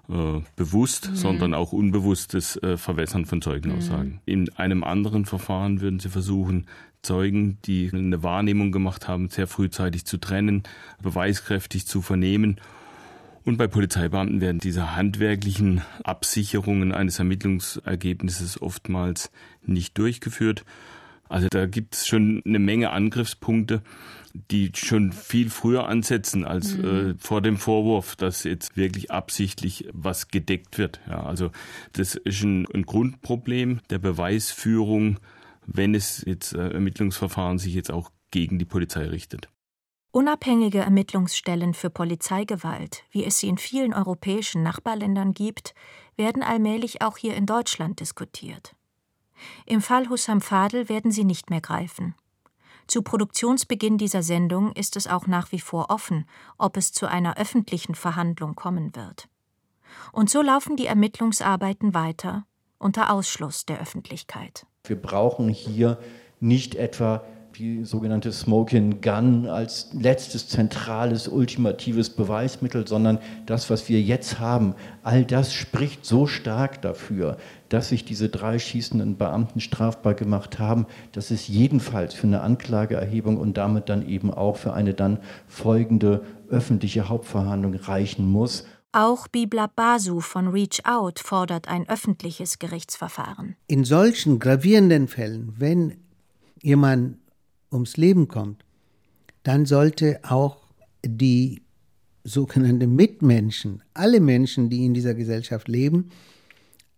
äh, 0.09 0.39
bewusst, 0.55 1.09
mhm. 1.09 1.15
sondern 1.15 1.53
auch 1.53 1.73
unbewusstes 1.73 2.55
äh, 2.63 2.77
Verwässern 2.77 3.25
von 3.25 3.41
Zeugenaussagen. 3.41 4.13
Mhm. 4.13 4.19
In 4.25 4.49
einem 4.55 4.83
anderen 4.85 5.25
Verfahren 5.25 5.81
würden 5.81 5.99
sie 5.99 6.07
versuchen, 6.07 6.65
Zeugen, 7.01 7.57
die 7.65 7.89
eine 7.93 8.23
Wahrnehmung 8.23 8.71
gemacht 8.71 9.07
haben, 9.07 9.29
sehr 9.29 9.47
frühzeitig 9.47 10.05
zu 10.05 10.17
trennen, 10.17 10.63
beweiskräftig 11.01 11.87
zu 11.87 12.01
vernehmen 12.01 12.59
und 13.47 13.55
bei 13.55 13.67
Polizeibeamten 13.67 14.41
werden 14.41 14.59
diese 14.59 14.97
handwerklichen 14.97 15.81
Absicherungen 16.03 16.91
eines 16.91 17.17
Ermittlungsergebnisses 17.17 18.61
oftmals 18.61 19.31
nicht 19.65 19.97
durchgeführt. 19.97 20.65
Also 21.29 21.47
da 21.49 21.65
gibt 21.65 21.95
es 21.95 22.07
schon 22.07 22.41
eine 22.45 22.59
Menge 22.59 22.89
Angriffspunkte, 22.89 23.83
die 24.51 24.73
schon 24.75 25.13
viel 25.13 25.49
früher 25.49 25.87
ansetzen 25.87 26.43
als 26.43 26.75
mhm. 26.75 27.11
äh, 27.11 27.13
vor 27.19 27.41
dem 27.41 27.55
Vorwurf, 27.55 28.17
dass 28.17 28.43
jetzt 28.43 28.75
wirklich 28.75 29.11
absichtlich 29.11 29.87
was 29.93 30.27
gedeckt 30.27 30.77
wird. 30.77 30.99
Ja, 31.07 31.23
also 31.23 31.51
das 31.93 32.15
ist 32.15 32.43
ein, 32.43 32.67
ein 32.73 32.83
Grundproblem 32.83 33.79
der 33.89 33.99
Beweisführung, 33.99 35.21
wenn 35.67 35.93
es 35.93 36.23
jetzt 36.25 36.53
äh, 36.53 36.69
Ermittlungsverfahren 36.69 37.59
sich 37.59 37.73
jetzt 37.73 37.91
auch 37.91 38.11
gegen 38.31 38.57
die 38.57 38.65
Polizei 38.65 39.05
richtet. 39.05 39.49
Unabhängige 40.11 40.79
Ermittlungsstellen 40.79 41.73
für 41.73 41.89
Polizeigewalt, 41.89 43.03
wie 43.11 43.23
es 43.25 43.39
sie 43.39 43.49
in 43.49 43.57
vielen 43.57 43.93
europäischen 43.93 44.63
Nachbarländern 44.63 45.33
gibt, 45.33 45.75
werden 46.15 46.41
allmählich 46.41 47.01
auch 47.01 47.17
hier 47.17 47.35
in 47.35 47.45
Deutschland 47.45 47.99
diskutiert. 47.99 48.75
Im 49.65 49.81
Fall 49.81 50.09
Hussam 50.09 50.41
Fadel 50.41 50.89
werden 50.89 51.11
sie 51.11 51.25
nicht 51.25 51.49
mehr 51.49 51.61
greifen. 51.61 52.15
Zu 52.87 53.01
Produktionsbeginn 53.01 53.97
dieser 53.97 54.23
Sendung 54.23 54.71
ist 54.71 54.95
es 54.95 55.07
auch 55.07 55.27
nach 55.27 55.51
wie 55.51 55.59
vor 55.59 55.91
offen, 55.91 56.25
ob 56.57 56.77
es 56.77 56.93
zu 56.93 57.05
einer 57.05 57.37
öffentlichen 57.37 57.95
Verhandlung 57.95 58.55
kommen 58.55 58.95
wird. 58.95 59.27
Und 60.13 60.29
so 60.29 60.41
laufen 60.41 60.77
die 60.77 60.87
Ermittlungsarbeiten 60.87 61.93
weiter 61.93 62.45
unter 62.79 63.11
Ausschluss 63.11 63.65
der 63.65 63.79
Öffentlichkeit. 63.79 64.65
Wir 64.89 65.01
brauchen 65.01 65.49
hier 65.49 65.97
nicht 66.39 66.75
etwa 66.75 67.23
die 67.57 67.85
sogenannte 67.85 68.31
Smoking 68.31 69.01
Gun 69.01 69.47
als 69.47 69.89
letztes 69.93 70.47
zentrales, 70.47 71.27
ultimatives 71.27 72.11
Beweismittel, 72.11 72.87
sondern 72.87 73.17
das, 73.47 73.69
was 73.71 73.89
wir 73.89 73.99
jetzt 73.99 74.39
haben, 74.39 74.75
all 75.01 75.25
das 75.25 75.53
spricht 75.53 76.05
so 76.05 76.27
stark 76.27 76.81
dafür, 76.83 77.37
dass 77.69 77.89
sich 77.89 78.05
diese 78.05 78.29
drei 78.29 78.59
schießenden 78.59 79.17
Beamten 79.17 79.59
strafbar 79.59 80.13
gemacht 80.13 80.59
haben, 80.59 80.85
dass 81.13 81.31
es 81.31 81.47
jedenfalls 81.47 82.13
für 82.13 82.27
eine 82.27 82.41
Anklageerhebung 82.41 83.37
und 83.37 83.57
damit 83.57 83.89
dann 83.89 84.07
eben 84.07 84.31
auch 84.31 84.57
für 84.57 84.73
eine 84.73 84.93
dann 84.93 85.19
folgende 85.47 86.21
öffentliche 86.49 87.09
Hauptverhandlung 87.09 87.73
reichen 87.75 88.29
muss. 88.29 88.65
Auch 88.93 89.27
Bibla 89.27 89.67
Basu 89.67 90.21
von 90.21 90.47
Reach 90.47 90.85
Out 90.85 91.19
fordert 91.19 91.67
ein 91.67 91.87
öffentliches 91.89 92.57
Gerichtsverfahren. 92.57 93.55
In 93.67 93.83
solchen 93.83 94.39
gravierenden 94.39 95.07
Fällen, 95.07 95.53
wenn 95.57 95.97
jemand 96.61 97.17
ums 97.71 97.97
Leben 97.97 98.27
kommt, 98.27 98.63
dann 99.43 99.65
sollte 99.65 100.19
auch 100.23 100.57
die 101.05 101.61
sogenannten 102.23 102.95
Mitmenschen, 102.95 103.83
alle 103.93 104.19
Menschen, 104.19 104.69
die 104.69 104.85
in 104.85 104.93
dieser 104.93 105.13
Gesellschaft 105.13 105.67
leben, 105.67 106.09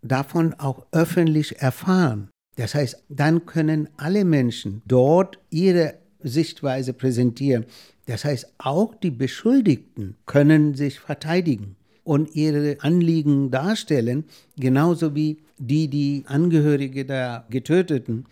davon 0.01 0.53
auch 0.53 0.85
öffentlich 0.91 1.59
erfahren. 1.59 2.29
Das 2.55 2.75
heißt, 2.75 3.03
dann 3.09 3.45
können 3.45 3.89
alle 3.97 4.25
Menschen 4.25 4.83
dort 4.85 5.39
ihre 5.49 5.95
Sichtweise 6.21 6.93
präsentieren. 6.93 7.65
Das 8.05 8.25
heißt, 8.25 8.53
auch 8.57 8.95
die 8.95 9.11
Beschuldigten 9.11 10.17
können 10.25 10.75
sich 10.75 10.99
verteidigen 10.99 11.75
und 12.03 12.35
ihre 12.35 12.77
Anliegen 12.81 13.51
darstellen, 13.51 14.25
genauso 14.57 15.15
wie 15.15 15.43
die, 15.57 15.87
die 15.87 16.23
Angehörige 16.27 17.05
der 17.05 17.45
Getöteten 17.49 18.25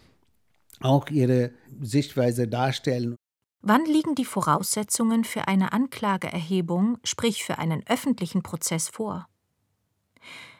auch 0.79 1.09
ihre 1.09 1.51
Sichtweise 1.81 2.47
darstellen. 2.47 3.15
Wann 3.61 3.85
liegen 3.85 4.15
die 4.15 4.25
Voraussetzungen 4.25 5.23
für 5.23 5.47
eine 5.47 5.73
Anklageerhebung, 5.73 6.99
sprich 7.03 7.43
für 7.43 7.57
einen 7.57 7.85
öffentlichen 7.87 8.43
Prozess 8.43 8.87
vor? 8.87 9.27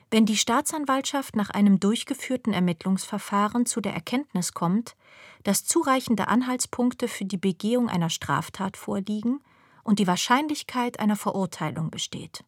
Wenn 0.10 0.26
die 0.26 0.38
Staatsanwaltschaft 0.38 1.36
nach 1.36 1.49
einem 1.49 1.80
durchgeführten 1.80 2.53
Ermittlungsverfahren 2.53 3.66
zu 3.66 3.82
der 3.82 3.93
Erkenntnis 3.93 4.53
kommt, 4.53 4.95
dass 5.43 5.66
zureichende 5.66 6.28
Anhaltspunkte 6.30 7.08
für 7.08 7.26
die 7.26 7.38
Begehung 7.38 7.89
einer 7.89 8.10
Straftat 8.10 8.78
vorliegen 8.78 9.41
und 9.84 9.99
die 9.99 10.08
Wahrscheinlichkeit 10.08 10.99
einer 10.99 11.16
Verurteilung 11.16 11.91
besteht. 11.91 12.43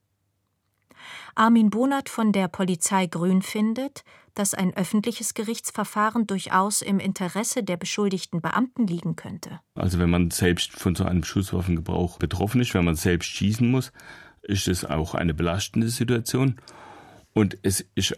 Armin 1.36 1.70
Bonert 1.70 2.10
von 2.10 2.32
der 2.32 2.47
Polizei 2.47 3.08
Grün 3.08 3.41
findet, 3.41 4.04
dass 4.36 4.54
ein 4.54 4.74
öffentliches 4.76 5.34
Gerichtsverfahren 5.34 6.28
durchaus 6.28 6.82
im 6.82 7.00
Interesse 7.00 7.64
der 7.64 7.78
beschuldigten 7.78 8.41
Beamten 8.41 8.88
liegen 8.88 9.16
könnte. 9.16 9.60
Also 9.76 10.00
wenn 10.00 10.10
man 10.10 10.32
selbst 10.32 10.74
von 10.74 10.95
so 10.95 11.04
einem 11.04 11.24
Schusswaffengebrauch 11.24 12.18
betroffen 12.18 12.62
ist, 12.62 12.74
wenn 12.74 12.86
man 12.86 12.95
selbst 12.95 13.28
schießen 13.28 13.70
muss, 13.70 13.91
ist 14.41 14.68
es 14.68 14.86
auch 14.86 15.14
eine 15.14 15.34
belastende 15.34 15.89
Situation. 15.89 16.62
Und 17.34 17.58
es 17.64 17.86
ist 17.95 18.18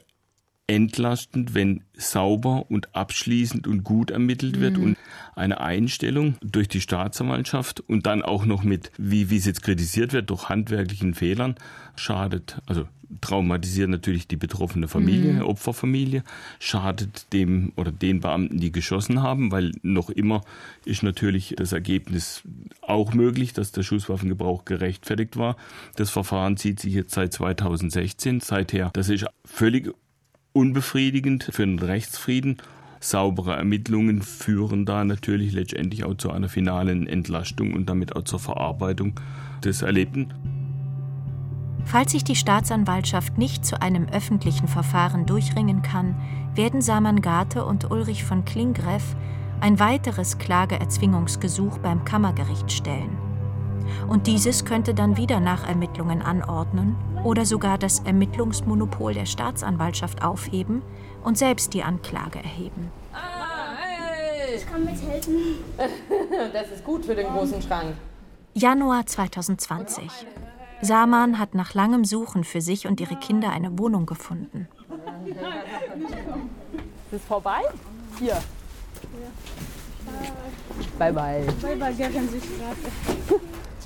entlastend, 0.71 1.53
wenn 1.53 1.83
sauber 1.93 2.65
und 2.69 2.95
abschließend 2.95 3.67
und 3.67 3.83
gut 3.83 4.09
ermittelt 4.09 4.61
wird 4.61 4.77
mhm. 4.77 4.83
und 4.83 4.97
eine 5.35 5.59
Einstellung 5.59 6.35
durch 6.41 6.69
die 6.69 6.79
Staatsanwaltschaft 6.79 7.81
und 7.81 8.05
dann 8.05 8.21
auch 8.21 8.45
noch 8.45 8.63
mit, 8.63 8.89
wie, 8.97 9.29
wie 9.29 9.35
es 9.35 9.45
jetzt 9.45 9.63
kritisiert 9.63 10.13
wird, 10.13 10.29
durch 10.29 10.47
handwerklichen 10.47 11.13
Fehlern 11.13 11.55
schadet, 11.97 12.61
also 12.67 12.87
traumatisiert 13.19 13.89
natürlich 13.89 14.29
die 14.29 14.37
betroffene 14.37 14.87
Familie, 14.87 15.33
mhm. 15.33 15.41
Opferfamilie, 15.41 16.23
schadet 16.59 17.33
dem 17.33 17.73
oder 17.75 17.91
den 17.91 18.21
Beamten, 18.21 18.57
die 18.57 18.71
geschossen 18.71 19.21
haben, 19.21 19.51
weil 19.51 19.73
noch 19.81 20.09
immer 20.09 20.41
ist 20.85 21.03
natürlich 21.03 21.55
das 21.57 21.73
Ergebnis 21.73 22.43
auch 22.81 23.13
möglich, 23.13 23.51
dass 23.51 23.73
der 23.73 23.83
Schusswaffengebrauch 23.83 24.63
gerechtfertigt 24.63 25.35
war. 25.35 25.57
Das 25.97 26.09
Verfahren 26.09 26.55
zieht 26.55 26.79
sich 26.79 26.93
jetzt 26.93 27.13
seit 27.13 27.33
2016 27.33 28.39
seither. 28.39 28.91
Das 28.93 29.09
ist 29.09 29.25
völlig 29.43 29.93
unbefriedigend 30.53 31.43
für 31.51 31.65
den 31.65 31.79
Rechtsfrieden. 31.79 32.57
Saubere 32.99 33.55
Ermittlungen 33.55 34.21
führen 34.21 34.85
da 34.85 35.03
natürlich 35.03 35.53
letztendlich 35.53 36.03
auch 36.03 36.15
zu 36.15 36.31
einer 36.31 36.49
finalen 36.49 37.07
Entlastung 37.07 37.73
und 37.73 37.89
damit 37.89 38.15
auch 38.15 38.23
zur 38.23 38.39
Verarbeitung 38.39 39.19
des 39.63 39.81
Erlebten. 39.81 40.33
Falls 41.85 42.11
sich 42.11 42.23
die 42.23 42.35
Staatsanwaltschaft 42.35 43.37
nicht 43.37 43.65
zu 43.65 43.81
einem 43.81 44.07
öffentlichen 44.09 44.67
Verfahren 44.67 45.25
durchringen 45.25 45.81
kann, 45.81 46.15
werden 46.55 46.81
Saman 46.81 47.21
Garte 47.21 47.65
und 47.65 47.89
Ulrich 47.89 48.23
von 48.23 48.45
Klingreff 48.45 49.15
ein 49.61 49.79
weiteres 49.79 50.37
Klageerzwingungsgesuch 50.37 51.79
beim 51.79 52.05
Kammergericht 52.05 52.71
stellen. 52.71 53.30
Und 54.07 54.27
dieses 54.27 54.65
könnte 54.65 54.93
dann 54.93 55.17
wieder 55.17 55.39
Nachermittlungen 55.39 56.21
anordnen 56.21 56.95
oder 57.23 57.45
sogar 57.45 57.77
das 57.77 57.99
Ermittlungsmonopol 57.99 59.13
der 59.13 59.25
Staatsanwaltschaft 59.25 60.23
aufheben 60.23 60.81
und 61.23 61.37
selbst 61.37 61.73
die 61.73 61.83
Anklage 61.83 62.39
erheben. 62.39 62.91
Ich 64.53 64.69
kann 64.69 64.83
mithelfen. 64.83 65.35
das 66.53 66.71
ist 66.71 66.83
gut 66.83 67.05
für 67.05 67.15
den 67.15 67.27
großen 67.27 67.61
Schrank. 67.61 67.95
Januar 68.53 69.05
2020. 69.05 70.09
Saman 70.81 71.39
hat 71.39 71.53
nach 71.53 71.73
langem 71.73 72.03
Suchen 72.03 72.43
für 72.43 72.59
sich 72.59 72.87
und 72.87 72.99
ihre 72.99 73.15
Kinder 73.15 73.51
eine 73.51 73.77
Wohnung 73.77 74.05
gefunden. 74.05 74.67
Ist 75.25 77.21
es 77.21 77.21
vorbei? 77.23 77.61
Hier. 78.19 78.37
Bye 80.97 81.13
bye. 81.13 81.45
Bye 81.61 81.75
bye, 81.75 81.93
gern 81.93 82.29
sich 82.29 82.43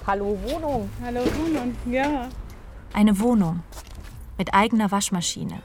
Hallo 0.08 0.38
Wohnung. 0.44 0.88
Hallo 1.04 1.22
Wohnung, 1.22 1.76
ja. 1.90 2.30
Eine 2.94 3.20
Wohnung 3.20 3.64
mit 4.38 4.54
eigener 4.54 4.92
Waschmaschine. 4.92 5.64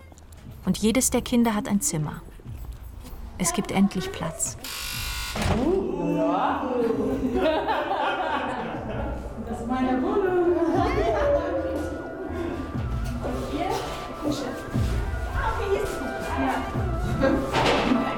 Und 0.64 0.78
jedes 0.78 1.11
der 1.11 1.20
Kinder 1.20 1.55
hat 1.55 1.68
ein 1.68 1.82
Zimmer. 1.82 2.22
Es 3.36 3.53
gibt 3.53 3.70
endlich 3.70 4.11
Platz. 4.12 4.57
Ja. 6.16 6.64
Das 9.47 9.61
ist 9.61 9.68
meine 9.68 10.03
Wohnung. 10.03 10.57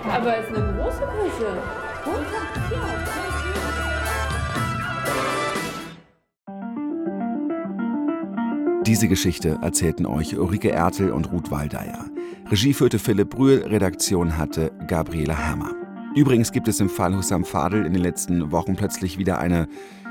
Aber 0.09 0.37
es 0.37 0.49
ist 0.49 0.57
eine 0.57 0.73
große 0.75 1.01
Küche. 1.01 1.63
Diese 8.87 9.07
Geschichte 9.07 9.61
erzählten 9.63 10.07
euch 10.07 10.37
Ulrike 10.37 10.73
Ertel 10.73 11.13
und 11.13 11.31
Ruth 11.31 11.53
Waldeyer. 11.53 12.07
Regie 12.51 12.75
führte 12.75 12.99
Philipp 12.99 13.31
Brühl, 13.31 13.63
Redaktion 13.65 14.37
hatte 14.37 14.73
Gabriela 14.89 15.39
Hammer. 15.39 15.71
Übrigens 16.17 16.51
gibt 16.51 16.67
es 16.67 16.81
im 16.81 16.89
Fall 16.89 17.17
Hussam 17.17 17.45
Fadel 17.45 17.87
in 17.87 17.93
den 17.93 18.03
letzten 18.03 18.51
Wochen 18.51 18.75
plötzlich 18.75 19.19
wieder 19.19 19.39
eine 19.39 19.69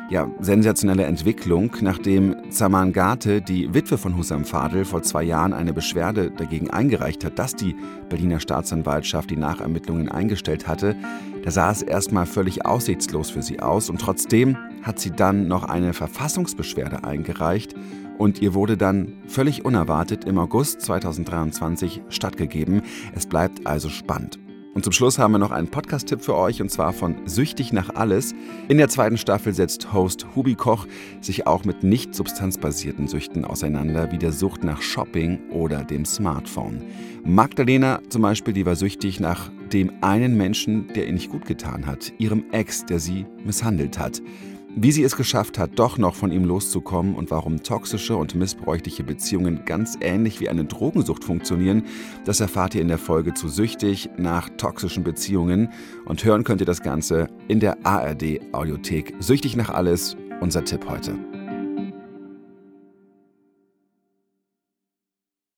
ja, 0.09 0.29
sensationelle 0.39 1.03
Entwicklung, 1.03 1.71
nachdem 1.81 2.49
Zaman 2.49 2.93
Gate, 2.93 3.47
die 3.47 3.73
Witwe 3.73 3.97
von 3.97 4.17
Hussam 4.17 4.45
Fadel, 4.45 4.85
vor 4.85 5.03
zwei 5.03 5.23
Jahren 5.23 5.51
eine 5.51 5.73
Beschwerde 5.73 6.31
dagegen 6.31 6.69
eingereicht 6.69 7.25
hat, 7.25 7.39
dass 7.39 7.55
die 7.55 7.75
Berliner 8.07 8.39
Staatsanwaltschaft 8.39 9.29
die 9.29 9.37
Nachermittlungen 9.37 10.07
eingestellt 10.09 10.69
hatte. 10.69 10.95
Da 11.43 11.51
sah 11.51 11.71
es 11.71 11.81
erstmal 11.81 12.25
völlig 12.25 12.65
aussichtslos 12.65 13.31
für 13.31 13.41
sie 13.41 13.59
aus 13.59 13.89
und 13.89 13.99
trotzdem 13.99 14.57
hat 14.81 14.99
sie 14.99 15.11
dann 15.11 15.49
noch 15.49 15.65
eine 15.65 15.93
Verfassungsbeschwerde 15.93 17.03
eingereicht 17.03 17.75
und 18.21 18.39
ihr 18.39 18.53
wurde 18.53 18.77
dann 18.77 19.13
völlig 19.25 19.65
unerwartet 19.65 20.25
im 20.25 20.37
August 20.37 20.81
2023 20.81 22.03
stattgegeben. 22.09 22.83
Es 23.15 23.25
bleibt 23.25 23.65
also 23.65 23.89
spannend. 23.89 24.37
Und 24.75 24.83
zum 24.83 24.93
Schluss 24.93 25.17
haben 25.17 25.31
wir 25.31 25.39
noch 25.39 25.49
einen 25.49 25.67
Podcast-Tipp 25.67 26.21
für 26.21 26.35
euch 26.37 26.61
und 26.61 26.69
zwar 26.69 26.93
von 26.93 27.27
Süchtig 27.27 27.73
nach 27.73 27.95
Alles. 27.95 28.35
In 28.69 28.77
der 28.77 28.89
zweiten 28.89 29.17
Staffel 29.17 29.53
setzt 29.53 29.91
Host 29.91 30.27
Hubi 30.35 30.53
Koch 30.53 30.85
sich 31.19 31.47
auch 31.47 31.65
mit 31.65 31.83
nicht 31.83 32.13
substanzbasierten 32.13 33.07
Süchten 33.07 33.43
auseinander, 33.43 34.11
wie 34.11 34.19
der 34.19 34.31
Sucht 34.31 34.63
nach 34.63 34.83
Shopping 34.83 35.39
oder 35.49 35.83
dem 35.83 36.05
Smartphone. 36.05 36.83
Magdalena 37.25 38.01
zum 38.09 38.21
Beispiel, 38.21 38.53
die 38.53 38.67
war 38.67 38.75
süchtig 38.75 39.19
nach 39.19 39.49
dem 39.73 39.91
einen 40.01 40.37
Menschen, 40.37 40.87
der 40.93 41.07
ihr 41.07 41.13
nicht 41.13 41.31
gut 41.31 41.45
getan 41.45 41.87
hat, 41.87 42.13
ihrem 42.19 42.45
Ex, 42.51 42.85
der 42.85 42.99
sie 42.99 43.25
misshandelt 43.43 43.97
hat. 43.97 44.21
Wie 44.75 44.91
sie 44.91 45.03
es 45.03 45.17
geschafft 45.17 45.59
hat, 45.59 45.71
doch 45.75 45.97
noch 45.97 46.15
von 46.15 46.31
ihm 46.31 46.45
loszukommen 46.45 47.15
und 47.15 47.29
warum 47.29 47.61
toxische 47.61 48.15
und 48.15 48.35
missbräuchliche 48.35 49.03
Beziehungen 49.03 49.65
ganz 49.65 49.97
ähnlich 49.99 50.39
wie 50.39 50.47
eine 50.47 50.63
Drogensucht 50.63 51.25
funktionieren, 51.25 51.83
das 52.25 52.39
erfahrt 52.39 52.75
ihr 52.75 52.81
in 52.81 52.87
der 52.87 52.97
Folge 52.97 53.33
zu 53.33 53.49
Süchtig 53.49 54.09
nach 54.17 54.49
toxischen 54.57 55.03
Beziehungen 55.03 55.69
und 56.05 56.23
hören 56.23 56.45
könnt 56.45 56.61
ihr 56.61 56.67
das 56.67 56.81
Ganze 56.81 57.27
in 57.49 57.59
der 57.59 57.85
ARD 57.85 58.39
Audiothek. 58.53 59.13
Süchtig 59.19 59.57
nach 59.57 59.69
alles, 59.69 60.15
unser 60.39 60.63
Tipp 60.63 60.87
heute. 60.87 61.30